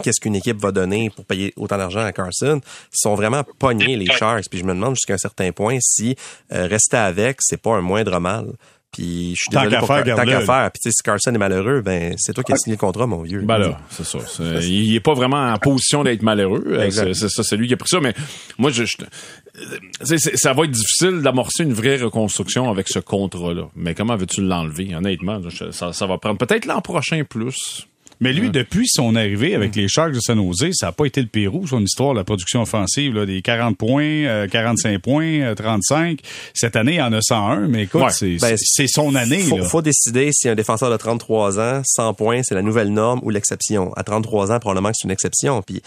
[0.01, 3.95] qu'est-ce qu'une équipe va donner pour payer autant d'argent à Carson, ils sont vraiment pognés
[3.95, 4.49] les Sharks.
[4.49, 6.15] Puis je me demande jusqu'à un certain point si
[6.51, 8.53] euh, rester avec, c'est pas un moindre mal.
[8.93, 10.71] Puis je suis désolé pour tant qu'à faire.
[10.71, 13.41] Puis si Carson est malheureux, ben c'est toi qui as signé le contrat, mon vieux.
[13.41, 14.19] Ben là, c'est ça.
[14.61, 16.63] il est pas vraiment en position d'être malheureux.
[16.67, 17.99] Euh, c'est ça, c'est lui qui a pris ça.
[17.99, 18.13] Mais
[18.57, 18.83] moi, je,
[20.35, 23.63] ça va être difficile d'amorcer une vraie reconstruction avec ce contrat-là.
[23.75, 25.41] Mais comment veux-tu l'enlever, honnêtement?
[25.71, 27.87] Ça, ça va prendre peut-être l'an prochain plus.
[28.20, 31.22] Mais lui, depuis son arrivée avec les Sharks de San Jose, ça n'a pas été
[31.22, 36.11] le Pérou, son histoire, la production offensive, là, des 40 points, 45 euh, points, 35.
[36.11, 39.39] Euh, Cette année, il en a 101, mais écoute, ben, c'est son année.
[39.39, 43.20] Faut, faut décider si un défenseur de 33 ans, 100 points, c'est la nouvelle norme
[43.24, 43.93] ou l'exception.
[43.93, 45.61] À 33 ans, probablement que c'est une exception.
[45.61, 45.82] Puis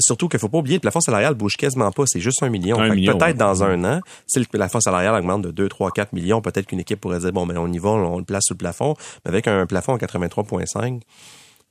[0.00, 2.76] surtout qu'il faut pas oublier, le plafond salarial bouge quasiment pas, c'est juste un million.
[2.76, 6.66] peut-être dans un an, si le plafond salarial augmente de 2, 3, 4 millions, peut-être
[6.66, 8.94] qu'une équipe pourrait dire, bon, mais on y va, on le place sous le plafond.
[9.24, 11.00] Mais avec un plafond à 83,5,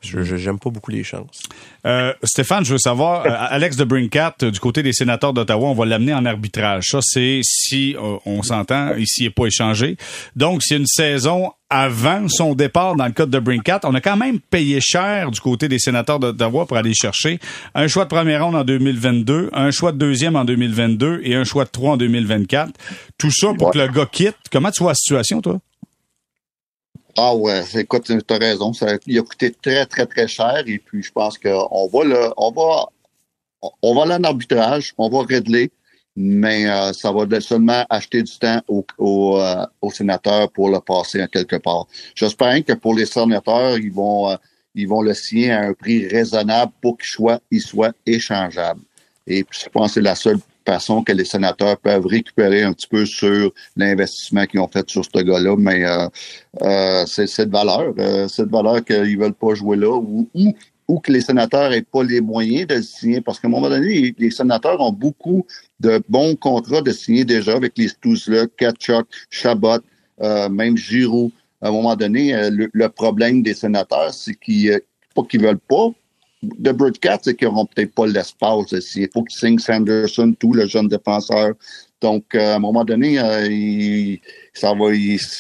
[0.02, 1.43] je j'aime pas beaucoup les chances.
[1.86, 5.70] Euh, Stéphane, je veux savoir, euh, Alex de Brincat, euh, du côté des sénateurs d'Ottawa,
[5.70, 6.86] on va l'amener en arbitrage.
[6.91, 7.95] Ça, c'est si
[8.26, 9.97] on s'entend, ici, il n'est pas échangé.
[10.36, 13.82] Donc, c'est une saison avant son départ dans le code de Brincat.
[13.84, 17.39] On a quand même payé cher du côté des sénateurs d'Ottawa pour aller chercher
[17.76, 21.43] un choix de première ronde en 2022, un choix de deuxième en 2022 et un
[21.43, 22.72] choix de trois en 2024.
[23.18, 24.38] Tout ça pour que le gars quitte.
[24.52, 25.60] Comment tu vois la situation, toi?
[27.22, 28.72] Ah ouais, écoute, tu as raison.
[28.72, 30.63] Ça, il a coûté très, très, très cher.
[30.65, 32.88] Et puis, je pense qu'on va le, on va,
[33.82, 35.70] on va aller en arbitrage, on va régler,
[36.15, 40.80] mais euh, ça va seulement acheter du temps aux au, euh, au sénateurs pour le
[40.80, 41.88] passer à quelque part.
[42.15, 44.38] J'espère que pour les sénateurs, ils vont, euh,
[44.74, 48.80] ils vont le signer à un prix raisonnable pour qu'il soit, il soit échangeable.
[49.28, 50.39] Et puis, je pense que c'est la seule
[50.70, 55.03] façon que les sénateurs peuvent récupérer un petit peu sur l'investissement qu'ils ont fait sur
[55.03, 55.55] ce gars-là.
[55.57, 56.07] Mais euh,
[56.61, 61.22] euh, c'est cette valeur, euh, cette valeur qu'ils veulent pas jouer là ou, que les
[61.22, 63.22] sénateurs n'aient pas les moyens de le signer.
[63.22, 65.45] Parce qu'à un moment donné, les, sénateurs ont beaucoup
[65.80, 69.82] de bons contrats de signer déjà avec les tous-là, Kachuk, Chabot,
[70.20, 71.32] même Giroud.
[71.61, 74.82] À un moment donné, le, problème des sénateurs, c'est qu'ils
[75.30, 75.89] qu'ils veulent pas,
[76.42, 78.72] de Birdcat, c'est qu'ils n'auront peut-être pas l'espace.
[78.96, 81.54] Il faut qu'ils signent Sanderson, tout le jeune défenseur.
[82.02, 84.16] Donc, euh, à un moment donné, euh,
[84.54, 84.86] ça va,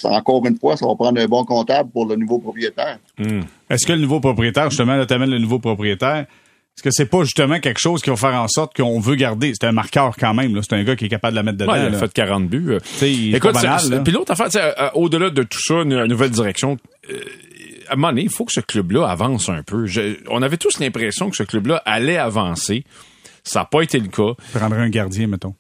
[0.09, 2.99] encore une fois, ça va prendre un bon comptable pour le nouveau propriétaire.
[3.17, 3.41] Hmm.
[3.69, 6.25] Est-ce que le nouveau propriétaire, justement, là, t'amènes le nouveau propriétaire,
[6.79, 9.51] est-ce que c'est pas justement quelque chose qui va faire en sorte qu'on veut garder?
[9.53, 10.57] C'est un marqueur quand même.
[10.61, 11.73] C'est un gars qui est capable de la mettre dedans.
[11.73, 12.77] Ouais, il a fait 40 buts.
[13.01, 13.55] Écoute,
[14.03, 16.77] puis l'autre affaire, euh, au-delà de tout ça, une, nouvelle direction,
[17.89, 19.85] à il faut que ce club-là avance un peu.
[20.29, 22.83] on avait tous l'impression que ce club-là allait avancer.
[23.43, 24.33] Ça n'a pas été le cas.
[24.53, 25.55] Prendrait un gardien, mettons.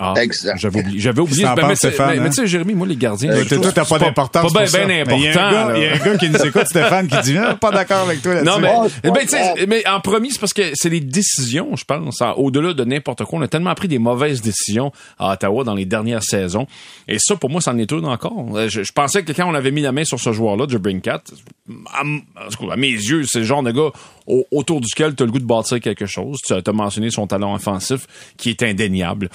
[0.00, 0.58] Ah, exact.
[0.60, 1.00] J'avais oublié.
[1.00, 1.42] J'avais oublié.
[1.42, 2.24] Ben, mais, mais, hein?
[2.26, 3.32] tu sais, Jérémy, moi, les gardiens.
[3.32, 4.52] Euh, toi, t'as pas d'importance.
[4.52, 5.16] Pas bien ben important.
[5.16, 8.22] Il y, a un gars qui nous écoute, Stéphane, qui dit, non, pas d'accord avec
[8.22, 8.48] toi là-dessus.
[8.48, 11.84] Non, mais, ben, tu sais, mais en premier, c'est parce que c'est les décisions, je
[11.84, 13.40] pense, au-delà de n'importe quoi.
[13.40, 16.68] On a tellement pris des mauvaises décisions à Ottawa dans les dernières saisons.
[17.08, 18.46] Et ça, pour moi, c'en est une encore.
[18.54, 21.22] Euh, je, pensais que quand on avait mis la main sur ce joueur-là, de Brinkat,
[21.92, 22.02] à,
[22.70, 23.90] à mes yeux, c'est le genre de gars
[24.52, 26.38] autour duquel tu as le goût de bâtir quelque chose.
[26.46, 29.28] Tu as mentionné son talent offensif qui est indéniable.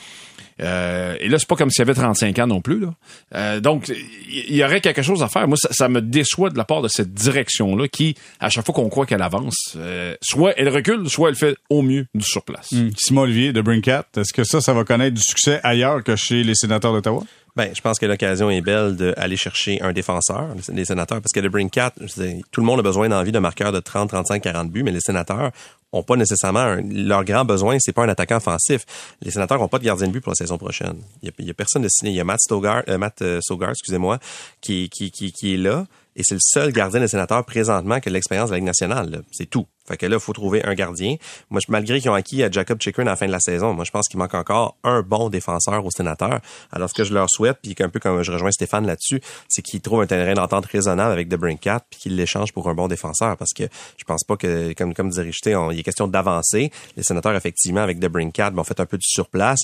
[0.62, 2.80] Euh, et là, c'est pas comme s'il avait 35 ans non plus.
[2.80, 2.94] Là.
[3.36, 3.92] Euh, donc,
[4.30, 5.48] il y, aurait quelque chose à faire.
[5.48, 8.90] Moi, ça, me déçoit de la part de cette direction-là qui, à chaque fois qu'on
[8.90, 12.72] croit qu'elle avance, euh, soit elle recule, soit elle fait au mieux du surplace.
[12.72, 12.90] Mmh.
[12.98, 16.44] Simon Olivier de Brinkat, est-ce que ça, ça va connaître du succès ailleurs que chez
[16.44, 17.24] les sénateurs d'Ottawa?
[17.56, 21.40] Ben, je pense que l'occasion est belle d'aller chercher un défenseur, les sénateurs, parce que
[21.40, 21.94] le Brinkat,
[22.52, 25.02] tout le monde a besoin d'envie de marqueur de 30, 35, 40 buts, mais les
[25.02, 25.52] sénateurs
[25.94, 28.86] ont pas nécessairement leur grand besoin, c'est pas un attaquant offensif.
[29.22, 30.98] Les sénateurs ont pas de gardien de but pour la saison prochaine.
[31.22, 31.90] Il y a, personne de.
[32.02, 33.40] Il y a Matt Stogar, euh, Matt euh,
[33.70, 34.20] excusez-moi,
[34.60, 35.86] qui, qui, qui, qui est là
[36.16, 39.24] et c'est le seul gardien des sénateurs présentement qui a l'expérience de la Ligue nationale.
[39.32, 39.68] C'est tout.
[39.86, 41.18] Fait que là, il faut trouver un gardien.
[41.50, 43.84] Moi, malgré qu'ils ont acquis à Jacob Chicken à la fin de la saison, moi,
[43.84, 46.40] je pense qu'il manque encore un bon défenseur aux sénateurs.
[46.72, 49.62] Alors, ce que je leur souhaite, puis un peu comme je rejoins Stéphane là-dessus, c'est
[49.62, 52.88] qu'ils trouvent un terrain d'entente raisonnable avec The Brinkat, puis qu'ils l'échangent pour un bon
[52.88, 53.36] défenseur.
[53.36, 53.64] Parce que
[53.98, 56.72] je pense pas que, comme, comme disait il est question d'avancer.
[56.96, 59.64] Les sénateurs, effectivement, avec The Brinkat, ben, ont fait un peu du surplace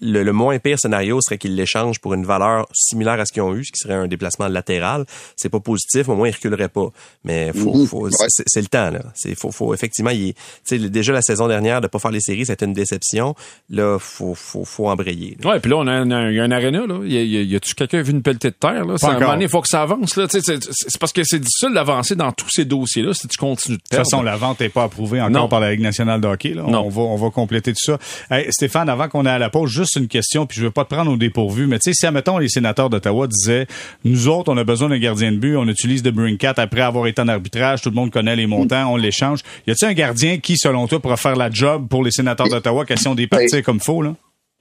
[0.00, 3.42] le, le moins pire scénario serait qu'ils l'échangent pour une valeur similaire à ce qu'ils
[3.42, 5.04] ont eu, ce qui serait un déplacement latéral.
[5.36, 6.88] C'est pas positif, au moins ils reculeraient pas.
[7.24, 8.10] Mais faut, faut, Ouais.
[8.28, 9.00] c'est le temps là.
[9.14, 10.32] C'est faut, faut effectivement, il, est-
[10.66, 13.34] tu sais, déjà la saison dernière de pas faire les séries, c'était une déception.
[13.68, 15.36] Là, faut, faut, faut embrayer.
[15.42, 15.50] là.
[15.50, 17.00] Ouais, puis là, on a un, un, il y a un aréna, là.
[17.04, 18.94] Y a, y a- y a-tu quelqu'un vu une pelletée de terre, là?
[18.98, 19.32] C'est un encore.
[19.36, 20.26] moment faut que ça avance, là.
[20.28, 23.36] Tu sais, C'est c'est parce que c'est difficile d'avancer dans tous ces dossiers-là si tu
[23.36, 24.04] continues de De toute perdre.
[24.10, 25.48] façon, la vente n'est pas approuvée encore Non.
[25.48, 26.54] par la Ligue nationale de hockey.
[26.54, 26.62] Là.
[26.62, 26.86] Non.
[26.86, 27.98] On, va, on va compléter tout ça.
[28.30, 30.84] Hey, Stéphane, avant qu'on ait à la pause, juste une question, puis je veux pas
[30.84, 33.66] te prendre au dépourvu, mais tu sais, si, admettons, les sénateurs d'Ottawa disaient,
[34.04, 37.06] nous autres, on a besoin d'un gardien de but, on utilise de Brinkat après avoir
[37.06, 39.40] été en arbitrage, tout le monde connaît les montants, on l'échange.
[39.66, 42.84] Y a-t-il un gardien qui, selon toi, pourra faire la job pour les sénateurs d'Ottawa,
[42.84, 44.14] question des partir comme faux, là?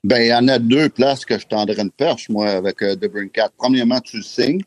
[0.03, 2.95] Ben, il y en a deux places que je tendrais une perche, moi, avec euh,
[2.95, 3.49] The Cat.
[3.57, 4.61] Premièrement, tu le signes.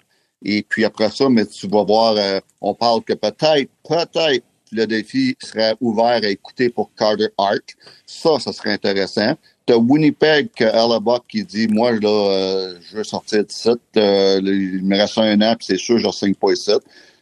[0.44, 4.86] Et puis après ça, mais tu vas voir, euh, on parle que peut-être, peut-être, le
[4.86, 7.62] défi serait ouvert à écouter pour Carter Hart.
[8.06, 9.34] Ça, ça serait intéressant.
[9.66, 13.80] T'as Winnipeg que Hellebuck qui dit, moi, là, euh, je veux sortir de site.
[13.96, 16.72] Euh, il me reste un an, puis c'est sûr, je ne signe pas ici.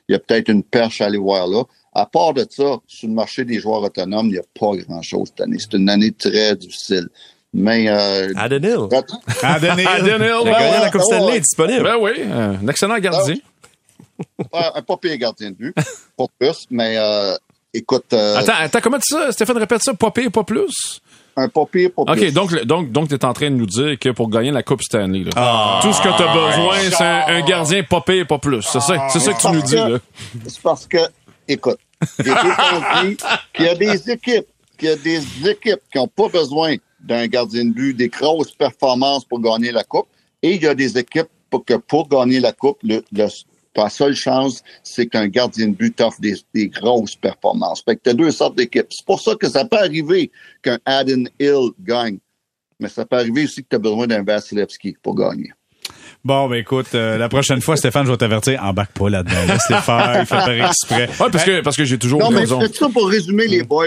[0.08, 1.62] Il y a peut-être une perche à aller voir là.
[1.92, 5.28] À part de ça, sur le marché des joueurs autonomes, il n'y a pas grand-chose
[5.28, 5.56] cette année.
[5.58, 7.08] C'est une année très difficile.
[7.52, 8.28] Mais euh,
[10.44, 11.36] Le ouais, gagnant de la Coupe Stanley ouais.
[11.36, 11.82] est disponible.
[11.82, 13.36] Ben oui, un excellent gardien.
[14.38, 15.74] Ouais, un pas pire gardien de but,
[16.16, 17.34] pas plus, mais euh,
[17.72, 19.32] écoute, euh, Attends, attends, comment tu ça?
[19.32, 21.00] Stéphane, répète ça, pas pire, pas plus?
[21.40, 22.02] Un pas pire, pas.
[22.02, 24.82] OK, donc, donc, donc, t'es en train de nous dire que pour gagner la Coupe
[24.82, 25.80] Stanley, là, Ah.
[25.82, 28.62] tout ce que t'as besoin, c'est un, un gardien pas pire, pas plus.
[28.62, 29.98] C'est ça, c'est ça que tu nous dis, là.
[30.46, 30.98] C'est parce que,
[31.48, 33.16] écoute, ont dit
[33.54, 34.46] qu'il y a des équipes,
[34.78, 35.18] qu'il y a des
[35.48, 39.84] équipes qui n'ont pas besoin d'un gardien de but, des grosses performances pour gagner la
[39.84, 40.06] Coupe,
[40.42, 43.26] et il y a des équipes pour que pour gagner la Coupe, le, le-
[43.74, 47.82] ta seule chance, c'est qu'un gardien de but t'offre des, des grosses performances.
[47.84, 48.86] Fait que tu as deux sortes d'équipes.
[48.90, 50.30] C'est pour ça que ça peut arriver
[50.62, 52.18] qu'un Adam Hill gagne.
[52.80, 55.52] Mais ça peut arriver aussi que tu as besoin d'un Vasilevski pour gagner.
[56.24, 59.44] Bon, ben écoute, euh, la prochaine fois, Stéphane, je vais t'avertir, embarque pas là-dedans.
[59.48, 61.08] Laisse-les faire, il fait pas exprès.
[61.08, 62.60] Ouais, parce que, parce que j'ai toujours Non, mais raison.
[62.60, 63.86] c'est ça pour résumer les boys.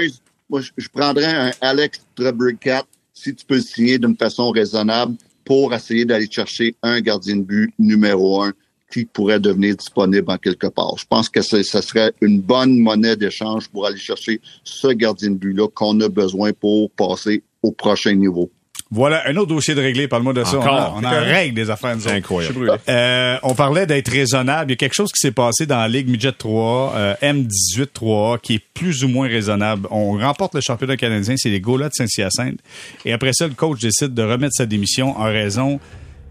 [0.50, 5.16] Moi, je, je prendrais un Alex Trebricat si tu peux le signer d'une façon raisonnable
[5.46, 8.54] pour essayer d'aller chercher un gardien de but numéro un
[8.94, 10.96] qui pourrait devenir disponible en quelque part.
[10.98, 15.36] Je pense que ce serait une bonne monnaie d'échange pour aller chercher ce gardien de
[15.36, 18.52] but-là qu'on a besoin pour passer au prochain niveau.
[18.92, 20.60] Voilà, un autre dossier de régler, parle-moi de ça.
[20.60, 20.94] Encore?
[20.98, 22.08] On, a, on règle des affaires, nous.
[22.08, 22.54] Incroyable.
[22.54, 22.74] Brûlé.
[22.88, 24.70] Euh, on parlait d'être raisonnable.
[24.70, 27.88] Il y a quelque chose qui s'est passé dans la Ligue Midget 3, euh, M18
[27.92, 29.88] 3, qui est plus ou moins raisonnable.
[29.90, 32.60] On remporte le championnat canadien, c'est les Gaulois de Saint-Hyacinthe.
[33.06, 35.80] Et après ça, le coach décide de remettre sa démission en raison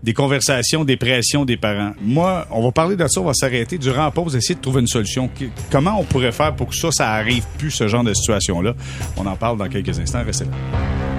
[0.03, 1.92] des conversations, des pressions des parents.
[2.00, 3.78] Moi, on va parler de ça, on va s'arrêter.
[3.78, 5.30] Durant la pause, essayer de trouver une solution.
[5.70, 8.74] Comment on pourrait faire pour que ça, ça arrive plus, ce genre de situation-là?
[9.16, 10.22] On en parle dans quelques instants.
[10.24, 11.12] Restez là.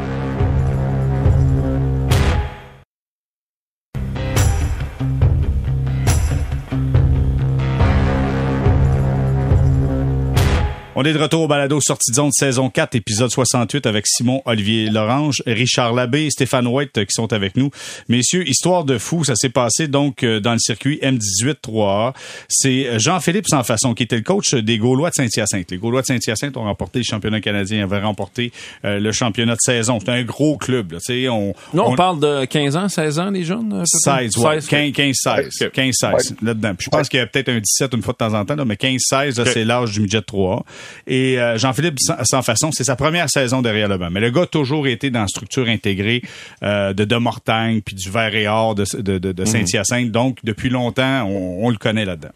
[10.96, 14.44] On est de retour au balado Sortie de zone saison 4, épisode 68 avec Simon
[14.46, 17.72] Olivier Lorange, Richard Labbé et Stéphane White euh, qui sont avec nous.
[18.10, 22.14] Messieurs, histoire de fou, ça s'est passé donc euh, dans le circuit M18 3A.
[22.48, 25.72] C'est euh, Jean-Philippe Sansfaçon qui était le coach des Gaulois de Saint-Hyacinthe.
[25.72, 28.52] Les Gaulois de Saint-Hyacinthe ont remporté le championnat canadien, ils avaient remporté
[28.86, 29.98] euh, le championnat de saison.
[30.00, 32.88] C'est un gros club, là, tu sais, on Non, on, on- parle de 15 ans,
[32.88, 33.74] 16 ans, les jeunes?
[33.74, 34.32] euh, peut-être?
[34.32, 34.62] 16, ouais.
[34.62, 35.50] 16, 15, 15, 16.
[35.64, 35.72] Ok.
[35.72, 36.76] 15, 16, là-dedans.
[36.76, 38.56] Puis je pense qu'il y a peut-être un 17 une fois de temps en temps,
[38.56, 39.50] là, mais 15, 16, là, Ok.
[39.52, 40.64] c'est l'âge du midget 3.
[41.08, 44.10] Et euh, Jean-Philippe sans, sans façon, c'est sa première saison derrière le banc.
[44.12, 46.22] Mais le gars a toujours été dans la structure intégrée
[46.64, 50.12] euh, de Demortagne puis du Vert et Or de, de, de, de Saint-Hyacinthe.
[50.12, 52.32] Donc, depuis longtemps, on, on le connaît là-dedans.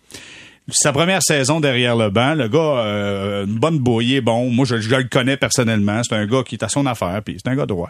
[0.69, 4.81] Sa première saison derrière le banc, le gars, euh, une bonne bouillée, bon, moi je,
[4.81, 7.55] je le connais personnellement, c'est un gars qui est à son affaire, puis c'est un
[7.55, 7.89] gars droit.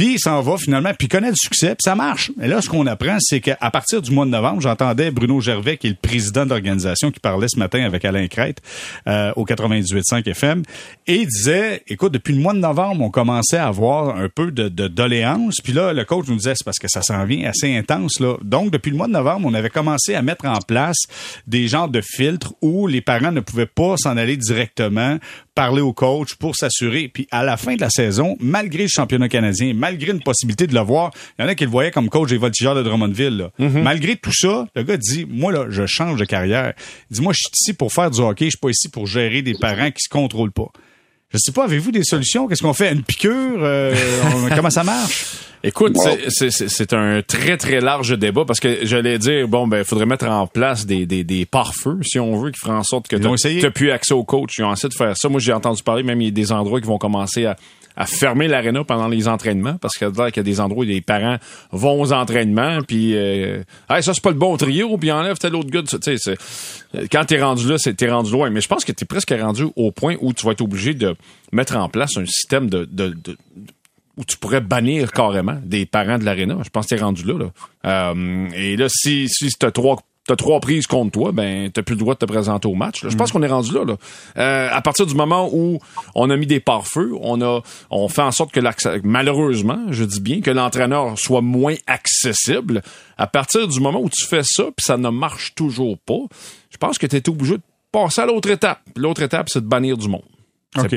[0.00, 2.32] Puis il s'en va finalement, puis il connaît le succès, puis ça marche.
[2.40, 5.76] Et là, ce qu'on apprend, c'est qu'à partir du mois de novembre, j'entendais Bruno Gervais,
[5.76, 8.62] qui est le président de l'organisation, qui parlait ce matin avec Alain Crête
[9.06, 10.62] euh, au 98.5 FM,
[11.06, 14.50] et il disait, écoute, depuis le mois de novembre, on commençait à avoir un peu
[14.50, 15.56] de, de doléances.
[15.62, 18.20] Puis là, le coach nous disait, c'est parce que ça s'en vient assez intense.
[18.20, 18.38] là.
[18.40, 20.96] Donc, depuis le mois de novembre, on avait commencé à mettre en place
[21.46, 25.18] des genres de filtres où les parents ne pouvaient pas s'en aller directement
[25.60, 27.08] parler au coach pour s'assurer.
[27.08, 30.72] Puis à la fin de la saison, malgré le championnat canadien, malgré une possibilité de
[30.72, 33.36] le voir, il y en a qui le voyaient comme coach des voltigeurs de Drummondville.
[33.36, 33.50] là.
[33.82, 36.72] Malgré tout ça, le gars dit, moi là, je change de carrière.
[37.10, 39.06] Il dit, moi, je suis ici pour faire du hockey, je suis pas ici pour
[39.06, 40.72] gérer des parents qui se contrôlent pas.
[41.32, 42.48] Je sais pas, avez-vous des solutions?
[42.48, 42.92] Qu'est-ce qu'on fait?
[42.92, 43.32] Une piqûre?
[43.62, 43.94] Euh,
[44.34, 45.26] on- comment ça marche?
[45.62, 46.02] Écoute, Wow.
[46.04, 49.78] c'est- c'est- c'est c'est un très, très large débat parce que j'allais dire, bon, ben,
[49.78, 52.82] il faudrait mettre en place des, des, des pare-feux, si on veut, qui feraient en
[52.82, 53.22] sorte que tu
[53.62, 54.56] n'as plus accès au coach.
[54.58, 55.28] Ils ont essayé de faire ça.
[55.28, 57.56] Moi, j'ai entendu parler, même il y a des endroits qui vont commencer à,
[57.96, 61.36] à fermer l'aréna pendant les entraînements parce qu'il y a des endroits où les parents
[61.72, 65.54] vont aux entraînements puis euh, hey, ça c'est pas le bon trio puis enlève tel
[65.54, 66.36] autre gars tu sais
[67.10, 69.66] quand t'es rendu là c'est t'es rendu loin mais je pense que t'es presque rendu
[69.76, 71.14] au point où tu vas être obligé de
[71.52, 73.36] mettre en place un système de, de, de
[74.16, 76.58] où tu pourrais bannir carrément des parents de l'aréna.
[76.62, 77.38] Je pense que t'es rendu là.
[77.38, 77.50] là.
[77.86, 79.96] Euh, et là, si, si t'as trois
[80.30, 83.00] t'as trois prises contre toi, ben t'as plus le droit de te présenter au match.
[83.02, 83.32] Je pense mm.
[83.32, 83.84] qu'on est rendu là.
[83.84, 83.96] là.
[84.38, 85.80] Euh, à partir du moment où
[86.14, 88.60] on a mis des pare-feux, on a on fait en sorte que
[89.02, 92.82] malheureusement, je dis bien que l'entraîneur soit moins accessible.
[93.18, 96.20] À partir du moment où tu fais ça, puis ça ne marche toujours pas,
[96.70, 98.80] je pense que tu es obligé de passer à l'autre étape.
[98.96, 100.22] L'autre étape, c'est de bannir du monde.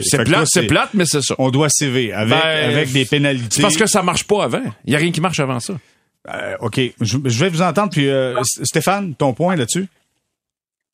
[0.02, 1.34] C'est plate, c'est plate, mais c'est ça.
[1.40, 3.64] On doit CV avec, ben, avec des pénalités.
[3.64, 4.62] Parce que ça marche pas avant.
[4.86, 5.74] Il y a rien qui marche avant ça.
[6.30, 6.80] Euh, OK.
[7.02, 7.92] Je, vais vous entendre.
[7.92, 9.88] Puis, euh, Stéphane, ton point là-dessus?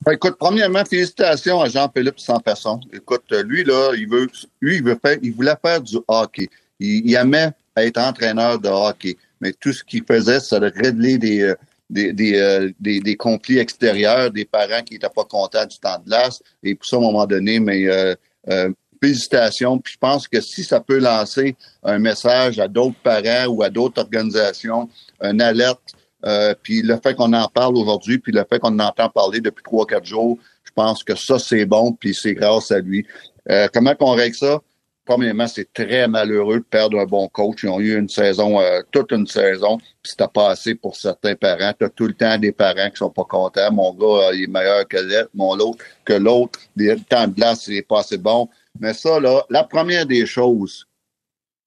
[0.06, 2.80] Ben, écoute, premièrement, félicitations à Jean-Philippe sans façon.
[2.94, 4.30] Écoute, lui, là, il veut,
[4.62, 6.50] lui, il veut faire, il voulait faire du hockey.
[6.80, 9.18] Il, aimait être entraîneur de hockey.
[9.42, 11.56] Mais tout ce qu'il faisait, de régler des, euh,
[11.90, 16.06] des, des, des, des, conflits extérieurs, des parents qui n'étaient pas contents du temps de
[16.06, 16.42] glace.
[16.64, 18.16] Et pour ça, à un moment donné, mais euh,
[19.02, 19.78] félicitations.
[19.80, 23.70] Puis je pense que si ça peut lancer un message à d'autres parents ou à
[23.70, 24.90] d'autres organisations,
[25.22, 25.82] une alerte,
[26.26, 29.40] euh, puis le fait qu'on en parle aujourd'hui, puis le fait qu'on en entend parler
[29.40, 33.06] depuis trois, quatre jours, je pense que ça, c'est bon, puis c'est grâce à lui.
[33.50, 34.60] Euh, comment qu'on règle ça?
[35.06, 37.64] Premièrement, c'est très malheureux de perdre un bon coach.
[37.64, 38.60] Ils ont eu une saison,
[38.92, 41.74] toute une saison, puis c'était pas assez pour certains parents.
[41.80, 43.72] Tu as tout le temps des parents qui sont pas contents.
[43.72, 46.60] Mon gars, il est meilleur que l'autre, mon l'autre que l'autre.
[46.76, 48.50] Le temps de glace, c'est pas assez bon.
[48.80, 50.88] Mais ça, là, la première des choses,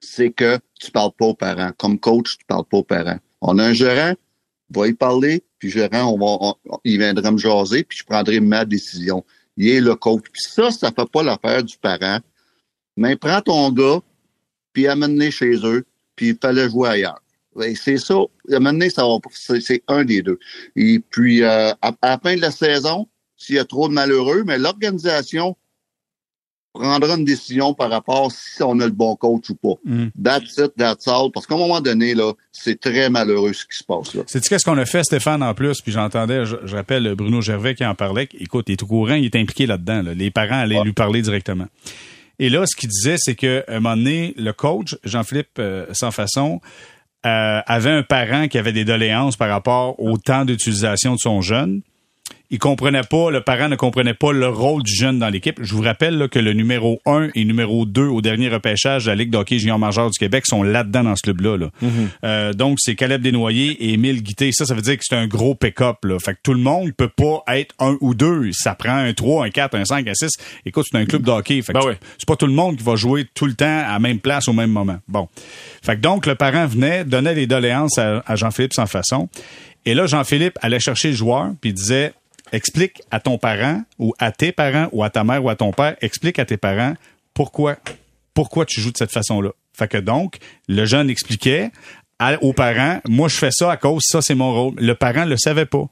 [0.01, 1.73] c'est que tu parles pas aux parents.
[1.79, 3.19] Comme coach, tu parles pas aux parents.
[3.41, 4.15] On a un gérant,
[4.71, 8.65] va y parler, puis gérant, on va, il viendra me jaser, puis je prendrai ma
[8.65, 9.25] décision.
[9.57, 10.25] Il est le coach.
[10.33, 12.19] Puis ça, ça fait pas l'affaire du parent.
[12.97, 14.01] Mais prends ton gars,
[14.73, 15.85] puis amène-le chez eux,
[16.17, 17.23] puis il fallait jouer ailleurs.
[17.75, 18.17] C'est ça.
[18.51, 20.39] Amener, ça va, c'est un des deux.
[20.75, 23.07] Et puis, euh, à, à, la fin de la saison,
[23.37, 25.57] s'il y a trop de malheureux, mais l'organisation
[26.73, 29.75] prendra une décision par rapport si on a le bon coach ou pas.
[29.85, 30.07] Mm.
[30.23, 31.31] That's it, that's all.
[31.33, 34.23] Parce qu'à un moment donné, là, c'est très malheureux ce qui se passe là.
[34.27, 37.85] C'est qu'est-ce qu'on a fait, Stéphane, en plus, puis j'entendais, je, rappelle Bruno Gervais qui
[37.85, 38.29] en parlait.
[38.39, 40.03] Écoute, il est au courant, il est impliqué là-dedans.
[40.17, 41.67] Les parents allaient lui parler directement.
[42.39, 46.11] Et là, ce qu'il disait, c'est qu'à un moment donné, le coach, Jean-Philippe euh, Sans
[46.11, 46.61] Façon,
[47.25, 51.41] euh, avait un parent qui avait des doléances par rapport au temps d'utilisation de son
[51.41, 51.83] jeune
[52.53, 55.59] il comprenait pas, le parent ne comprenait pas le rôle du jeune dans l'équipe.
[55.63, 59.15] Je vous rappelle que le numéro 1 et numéro 2 au dernier repêchage de la
[59.17, 61.57] Ligue d'hockey junior majeur du Québec sont là-dedans dans ce club-là.
[61.57, 61.89] Mm-hmm.
[62.25, 64.53] Euh, donc, c'est Caleb Desnoyers et Émile Guité.
[64.53, 65.97] Ça, ça veut dire que c'est un gros pick-up.
[66.23, 68.53] Fait que tout le monde peut pas être un ou deux.
[68.53, 70.29] Ça prend un 3, un 4, un 5, un 6.
[70.67, 71.63] Écoute, c'est un club d'hockey.
[71.63, 71.81] Fait ben
[72.19, 74.47] c'est pas tout le monde qui va jouer tout le temps à la même place
[74.49, 74.99] au même moment.
[75.09, 75.27] Bon.
[75.83, 79.31] Fait que donc, le parent venait, donnait les doléances à, à Jean-Philippe sans façon.
[79.87, 82.13] Et là, Jean-Philippe allait chercher le joueur, puis disait
[82.53, 85.73] explique à ton parent ou à tes parents ou à ta mère ou à ton
[85.73, 86.95] père, explique à tes parents
[87.35, 87.77] pourquoi
[88.35, 89.51] pourquoi tu joues de cette façon-là.
[89.75, 90.39] Fait que donc,
[90.69, 91.71] le jeune expliquait
[92.41, 94.75] aux parents, moi je fais ça à cause ça c'est mon rôle.
[94.77, 95.87] Le parent le savait pas.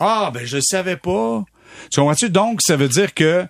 [0.00, 1.44] Ah ben je le savais pas.
[1.90, 2.30] Tu comprends-tu?
[2.30, 3.46] Donc ça veut dire que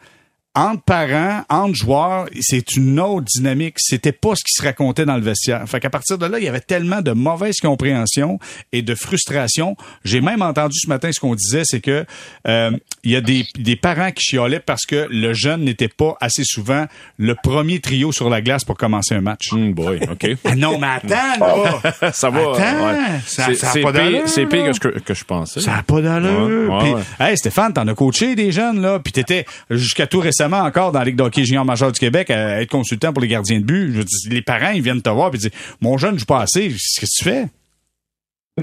[0.54, 3.74] entre parents, entre joueurs, c'est une autre dynamique.
[3.78, 5.64] C'était pas ce qui se racontait dans le vestiaire.
[5.68, 8.38] Fait qu'à partir de là, il y avait tellement de mauvaise compréhension
[8.72, 9.76] et de frustration.
[10.04, 12.06] J'ai même entendu ce matin ce qu'on disait, c'est que
[12.46, 12.70] euh,
[13.02, 16.44] il y a des, des parents qui chiolaient parce que le jeune n'était pas assez
[16.44, 16.86] souvent
[17.18, 19.52] le premier trio sur la glace pour commencer un match.
[19.52, 20.36] Mm, boy, ok.
[20.44, 22.12] Ah non, mais attends, là.
[22.12, 22.52] ça va.
[22.52, 24.28] Attends, ça, ça pas d'allure.
[24.28, 25.60] C'est pire que ce que, que, je pensais.
[25.60, 26.72] Ça a pas d'allure.
[26.72, 30.92] Ouais, hey, Stéphane, t'en as coaché des jeunes là, puis t'étais jusqu'à tout récemment encore
[30.92, 33.64] dans la Ligue d'hockey junior majeur du Québec à être consultant pour les gardiens de
[33.64, 34.04] but.
[34.28, 36.68] les parents, ils viennent te voir et disent Mon jeune joue pas assez.
[36.68, 37.48] Qu'est-ce que tu fais?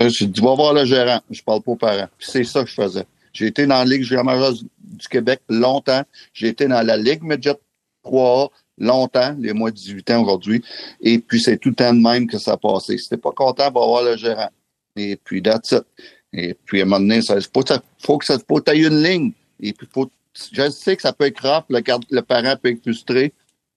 [0.01, 1.21] Euh, je dis, va voir le gérant.
[1.29, 2.07] Je parle pas aux parents.
[2.19, 3.05] C'est ça que je faisais.
[3.33, 6.03] J'ai été dans la Ligue junior majeure du Québec longtemps.
[6.33, 7.55] J'ai été dans la Ligue Midget
[8.05, 10.63] 3A longtemps, les mois de 18 ans aujourd'hui.
[11.01, 12.97] Et puis, c'est tout le temps de même que ça passé.
[12.97, 14.49] Si t'es pas content, va voir le gérant.
[14.95, 15.75] Et puis, that's.
[16.33, 17.63] Et puis, à un moment donné, il faut,
[17.99, 19.31] faut que ça, faut que une ligne.
[19.59, 20.09] Et puis, faut
[20.51, 23.33] je sais que ça peut être grave, le, le parent peut être frustré,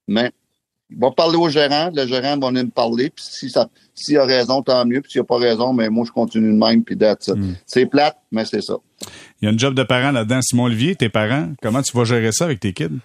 [0.06, 0.32] mais
[0.90, 4.18] il va parler au gérant, le gérant va venir me parler, puis si ça s'il
[4.18, 6.82] a raison, tant mieux, puis s'il a pas raison, mais moi je continue de même,
[6.84, 7.34] puis d'être ça.
[7.34, 7.54] Hmm.
[7.66, 8.74] C'est plate, mais c'est ça.
[9.40, 10.40] Il y a une job de parent là-dedans.
[10.42, 12.98] Simon Olivier, tes parents, comment tu vas gérer ça avec tes kids?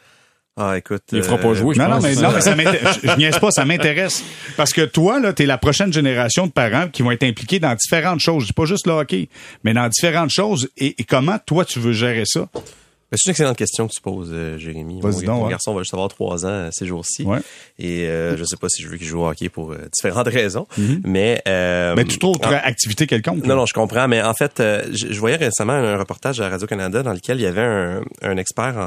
[0.58, 1.04] Ah, écoute.
[1.14, 3.00] Il fera pas euh, jouer, je non, Non, mais, non, mais ça m'intéresse.
[3.02, 4.24] je, niaise pas, ça m'intéresse.
[4.58, 7.74] Parce que toi, là, t'es la prochaine génération de parents qui vont être impliqués dans
[7.76, 8.52] différentes choses.
[8.52, 9.30] pas juste le hockey,
[9.64, 10.68] mais dans différentes choses.
[10.76, 12.50] et comment toi, tu veux gérer ça?
[13.12, 15.01] Ben, c'est une excellente question que tu poses, euh, Jérémy.
[15.01, 15.49] Mon, donc, mon ouais.
[15.49, 17.24] garçon va juste avoir trois ans euh, ces jours-ci.
[17.24, 17.39] Ouais.
[17.80, 20.28] Et euh, je sais pas si je veux qu'il joue au hockey pour euh, différentes
[20.34, 20.68] raisons.
[21.03, 23.43] Mais, euh, Mais toute autre en- activité quelconque.
[23.45, 27.01] Non, non, je comprends, mais en fait, je, je voyais récemment un reportage à Radio-Canada
[27.01, 28.78] dans lequel il y avait un, un expert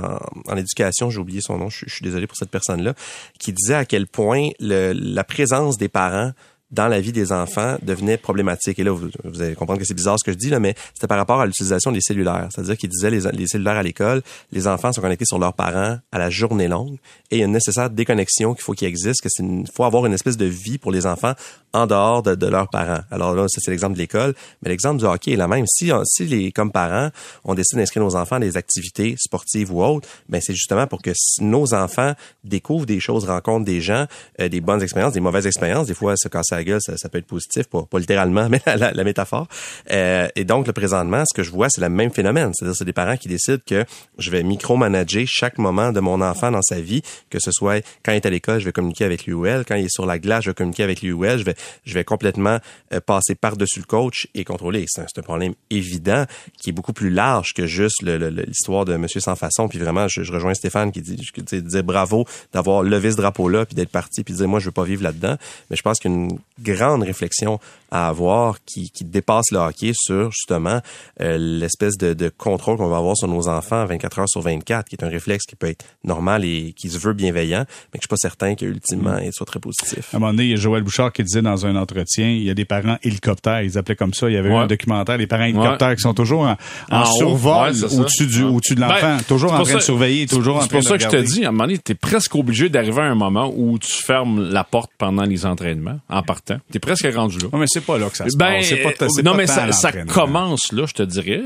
[0.46, 2.94] en, en éducation, j'ai oublié son nom, je, je suis désolé pour cette personne-là,
[3.40, 6.30] qui disait à quel point le, la présence des parents
[6.72, 8.78] dans la vie des enfants devenait problématique.
[8.78, 9.10] Et là, vous,
[9.40, 11.46] allez comprendre que c'est bizarre ce que je dis, là, mais c'était par rapport à
[11.46, 12.48] l'utilisation des cellulaires.
[12.52, 15.98] C'est-à-dire qu'il disait les, les cellulaires à l'école, les enfants sont connectés sur leurs parents
[16.10, 16.98] à la journée longue
[17.30, 19.44] et il y a une nécessaire déconnexion qu'il faut qu'il existe, que c'est
[19.74, 21.32] faut avoir une espèce de vie pour les enfants
[21.72, 23.00] en dehors de, de leurs parents.
[23.10, 25.66] Alors là, ça c'est l'exemple de l'école, mais l'exemple du hockey est la même.
[25.66, 27.10] Si, si les, comme parents,
[27.44, 31.02] on décide d'inscrire nos enfants à des activités sportives ou autres, ben c'est justement pour
[31.02, 31.10] que
[31.40, 32.14] nos enfants
[32.44, 34.06] découvrent des choses, rencontrent des gens,
[34.40, 35.86] euh, des bonnes expériences, des mauvaises expériences.
[35.86, 39.48] Des fois, se casser gueule, ça, peut être positif, pas, pas littéralement, mais la, métaphore.
[39.90, 42.52] Euh, et donc, le présentement, ce que je vois, c'est le même phénomène.
[42.54, 43.84] C'est-à-dire, c'est des parents qui décident que
[44.18, 48.12] je vais micromanager chaque moment de mon enfant dans sa vie, que ce soit quand
[48.12, 50.44] il est à l'école, je vais communiquer avec elle, quand il est sur la glace,
[50.44, 51.54] je vais communiquer avec elle, je vais,
[51.84, 52.58] je vais complètement
[52.92, 54.84] euh, passer par-dessus le coach et contrôler.
[54.88, 56.24] C'est un, un problème évident
[56.60, 59.68] qui est beaucoup plus large que juste l'histoire de Monsieur sans façon.
[59.68, 63.74] Puis vraiment, je, je rejoins Stéphane qui dit, dit- bravo d'avoir levé ce drapeau-là, puis
[63.74, 65.36] d'être parti, puis de dire moi je veux pas vivre là-dedans.
[65.70, 67.58] Mais je pense qu'il y a une grande réflexion
[67.90, 70.80] à avoir qui, qui dépasse le hockey sur justement
[71.20, 74.88] euh, l'espèce de, de contrôle qu'on va avoir sur nos enfants 24 heures sur 24,
[74.88, 78.02] qui est un réflexe qui peut être normal et qui se veut bienveillant, mais que
[78.02, 80.14] je suis pas certain qu'ultimement il soit très positif.
[80.14, 82.42] À un moment donné, il y a Joël Bouchard qui disait dans un entretien, il
[82.44, 84.28] y a des parents hélicoptères, ils appelaient comme ça.
[84.30, 84.58] Il y avait eu Ouais.
[84.58, 86.56] un documentaire, les parents hélicoptères qui sont toujours en,
[86.90, 88.50] en En survol ouais, au-dessus du, Ouais.
[88.50, 90.66] au-dessus de l'enfant, Ben, toujours c'est en pour train de ça- surveiller, toujours en train
[90.68, 92.68] C'est pour de ça que je te dis, à un moment donné, t'es presque obligé
[92.70, 96.41] d'arriver à un moment où tu fermes la porte pendant les entraînements, en partant.
[96.44, 97.46] T'es presque rendu là.
[97.52, 98.70] Ouais, mais c'est pas là que ça se Ben, passe.
[98.98, 101.42] Pas, non, pas mais ça, commence là, je te dirais.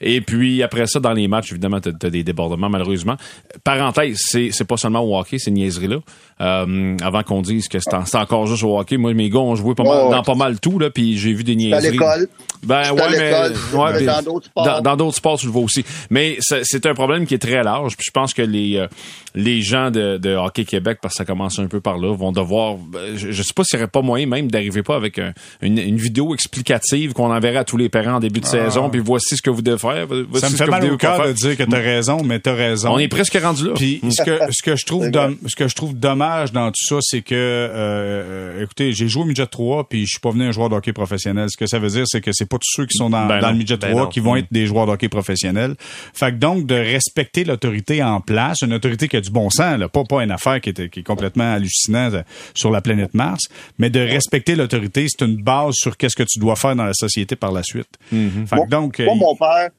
[0.00, 3.16] Et puis après ça, dans les matchs, évidemment, t'as as des débordements, malheureusement.
[3.64, 5.98] Parenthèse, c'est c'est pas seulement au hockey, ces niaiseries-là.
[6.40, 9.38] Euh, avant qu'on dise que c'est en- c'est encore juste au hockey, moi, mes gars
[9.38, 11.54] ont joué pas mal, Oh, dans pas mal tout, là, puis j'ai vu des à
[11.54, 11.90] niaiseries.
[11.92, 12.28] l'école.
[12.64, 14.82] Ben ouais, à mais, l'école, ouais, mais dans d'autres sports.
[14.82, 15.84] Dans, d'autres sports, tu le vois aussi.
[16.10, 17.96] Mais c'est c'est un problème qui est très large.
[17.96, 18.88] Puis je pense que les euh,
[19.36, 22.32] les gens de, de Hockey Québec, parce que ça commence un peu par là, vont
[22.32, 22.76] devoir.
[22.78, 25.34] ben, Je, je sais pas s'il n'y aurait pas moyen même d'arriver pas avec un-
[25.62, 28.90] une, une vidéo explicative qu'on enverrait à tous les parents en début de saison.
[28.90, 30.06] Puis voici ce que vous devez faire.
[30.08, 30.38] voici Ah.
[30.40, 32.90] Ça me fait mal vous au cœur de dire que t'as raison, mais t'as raison.
[32.92, 33.72] On est presque rendu là.
[33.76, 35.04] Puis ce que ce que je trouve
[35.46, 39.22] ce que je trouve dommage dans tout ça, c'est que euh, euh, écoutez, j'ai joué
[39.22, 41.48] au midget 3 puis je suis pas venu un joueur de hockey professionnel.
[41.50, 43.40] Ce que ça veut dire, c'est que c'est pas tous ceux qui sont dans, Ben
[43.40, 43.52] dans non.
[43.52, 44.08] le midget Ben 3 non.
[44.08, 45.74] qui vont être des joueurs de hockey professionnels.
[45.78, 49.78] Fait que donc de respecter l'autorité en place, une autorité qui a du bon sens,
[49.78, 52.22] là, pas pas une affaire qui est, qui est complètement hallucinante euh,
[52.54, 53.42] sur la planète Mars,
[53.78, 56.94] mais de respecter l'autorité, c'est une base sur qu'est-ce que tu dois faire dans la
[56.94, 57.98] société par la suite.
[58.12, 58.46] Mm-hmm.
[58.46, 59.70] Fait que donc euh, Moi, mon père,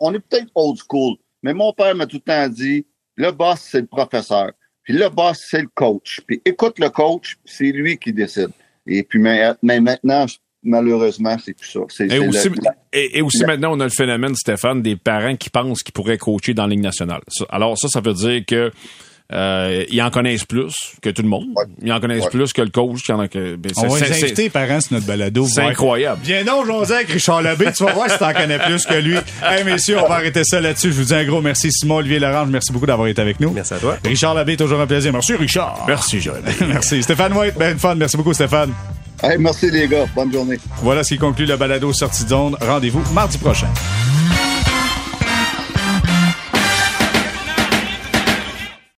[0.00, 3.60] on est peut-être old school, mais mon père m'a tout le temps dit le boss,
[3.70, 4.52] c'est le professeur.
[4.86, 6.20] Puis le boss, c'est le coach.
[6.26, 8.48] Puis écoute le coach, c'est lui qui décide.
[8.86, 10.26] Et puis mais, maintenant,
[10.62, 11.80] malheureusement, c'est plus ça.
[11.88, 12.54] C'est, Et aussi, le-
[12.92, 16.18] et, et aussi maintenant, on a le phénomène, Stéphane, des parents qui pensent qu'ils pourraient
[16.18, 17.20] coacher dans la Ligue nationale.
[17.50, 18.70] Alors ça, ça veut dire que
[19.32, 20.72] euh, ils en connaissent plus
[21.02, 21.46] que tout le monde.
[21.56, 21.64] Ouais.
[21.82, 22.30] Ils en connaissent Ouais.
[22.30, 23.02] plus que le coach.
[23.02, 25.46] qui en a que, ben, on va les c'est- inviter, parents, sur notre balado.
[25.46, 26.20] C'est incroyable.
[26.24, 27.72] Viens donc, José, avec Richard Labbé.
[27.76, 29.16] Tu vas voir si t'en connais plus que lui.
[29.42, 30.92] Hey, messieurs, on va arrêter ça là-dessus.
[30.92, 32.48] Je vous dis un gros merci, Simon, Olivier Larange.
[32.50, 33.50] Merci beaucoup d'avoir été avec nous.
[33.50, 33.96] Merci à toi.
[34.04, 35.12] Richard Labbé, toujours un plaisir.
[35.12, 35.84] Merci, Richard.
[35.88, 36.42] Merci, Joël.
[36.68, 37.02] merci.
[37.02, 37.94] Stéphane White, ben fun.
[37.96, 38.72] Merci beaucoup, Stéphane.
[39.22, 40.06] Hey, merci les gars.
[40.14, 40.58] Bonne journée.
[40.82, 42.56] Voilà ce qui conclut le balado Sortie de zone.
[42.60, 43.68] Rendez-vous mardi prochain.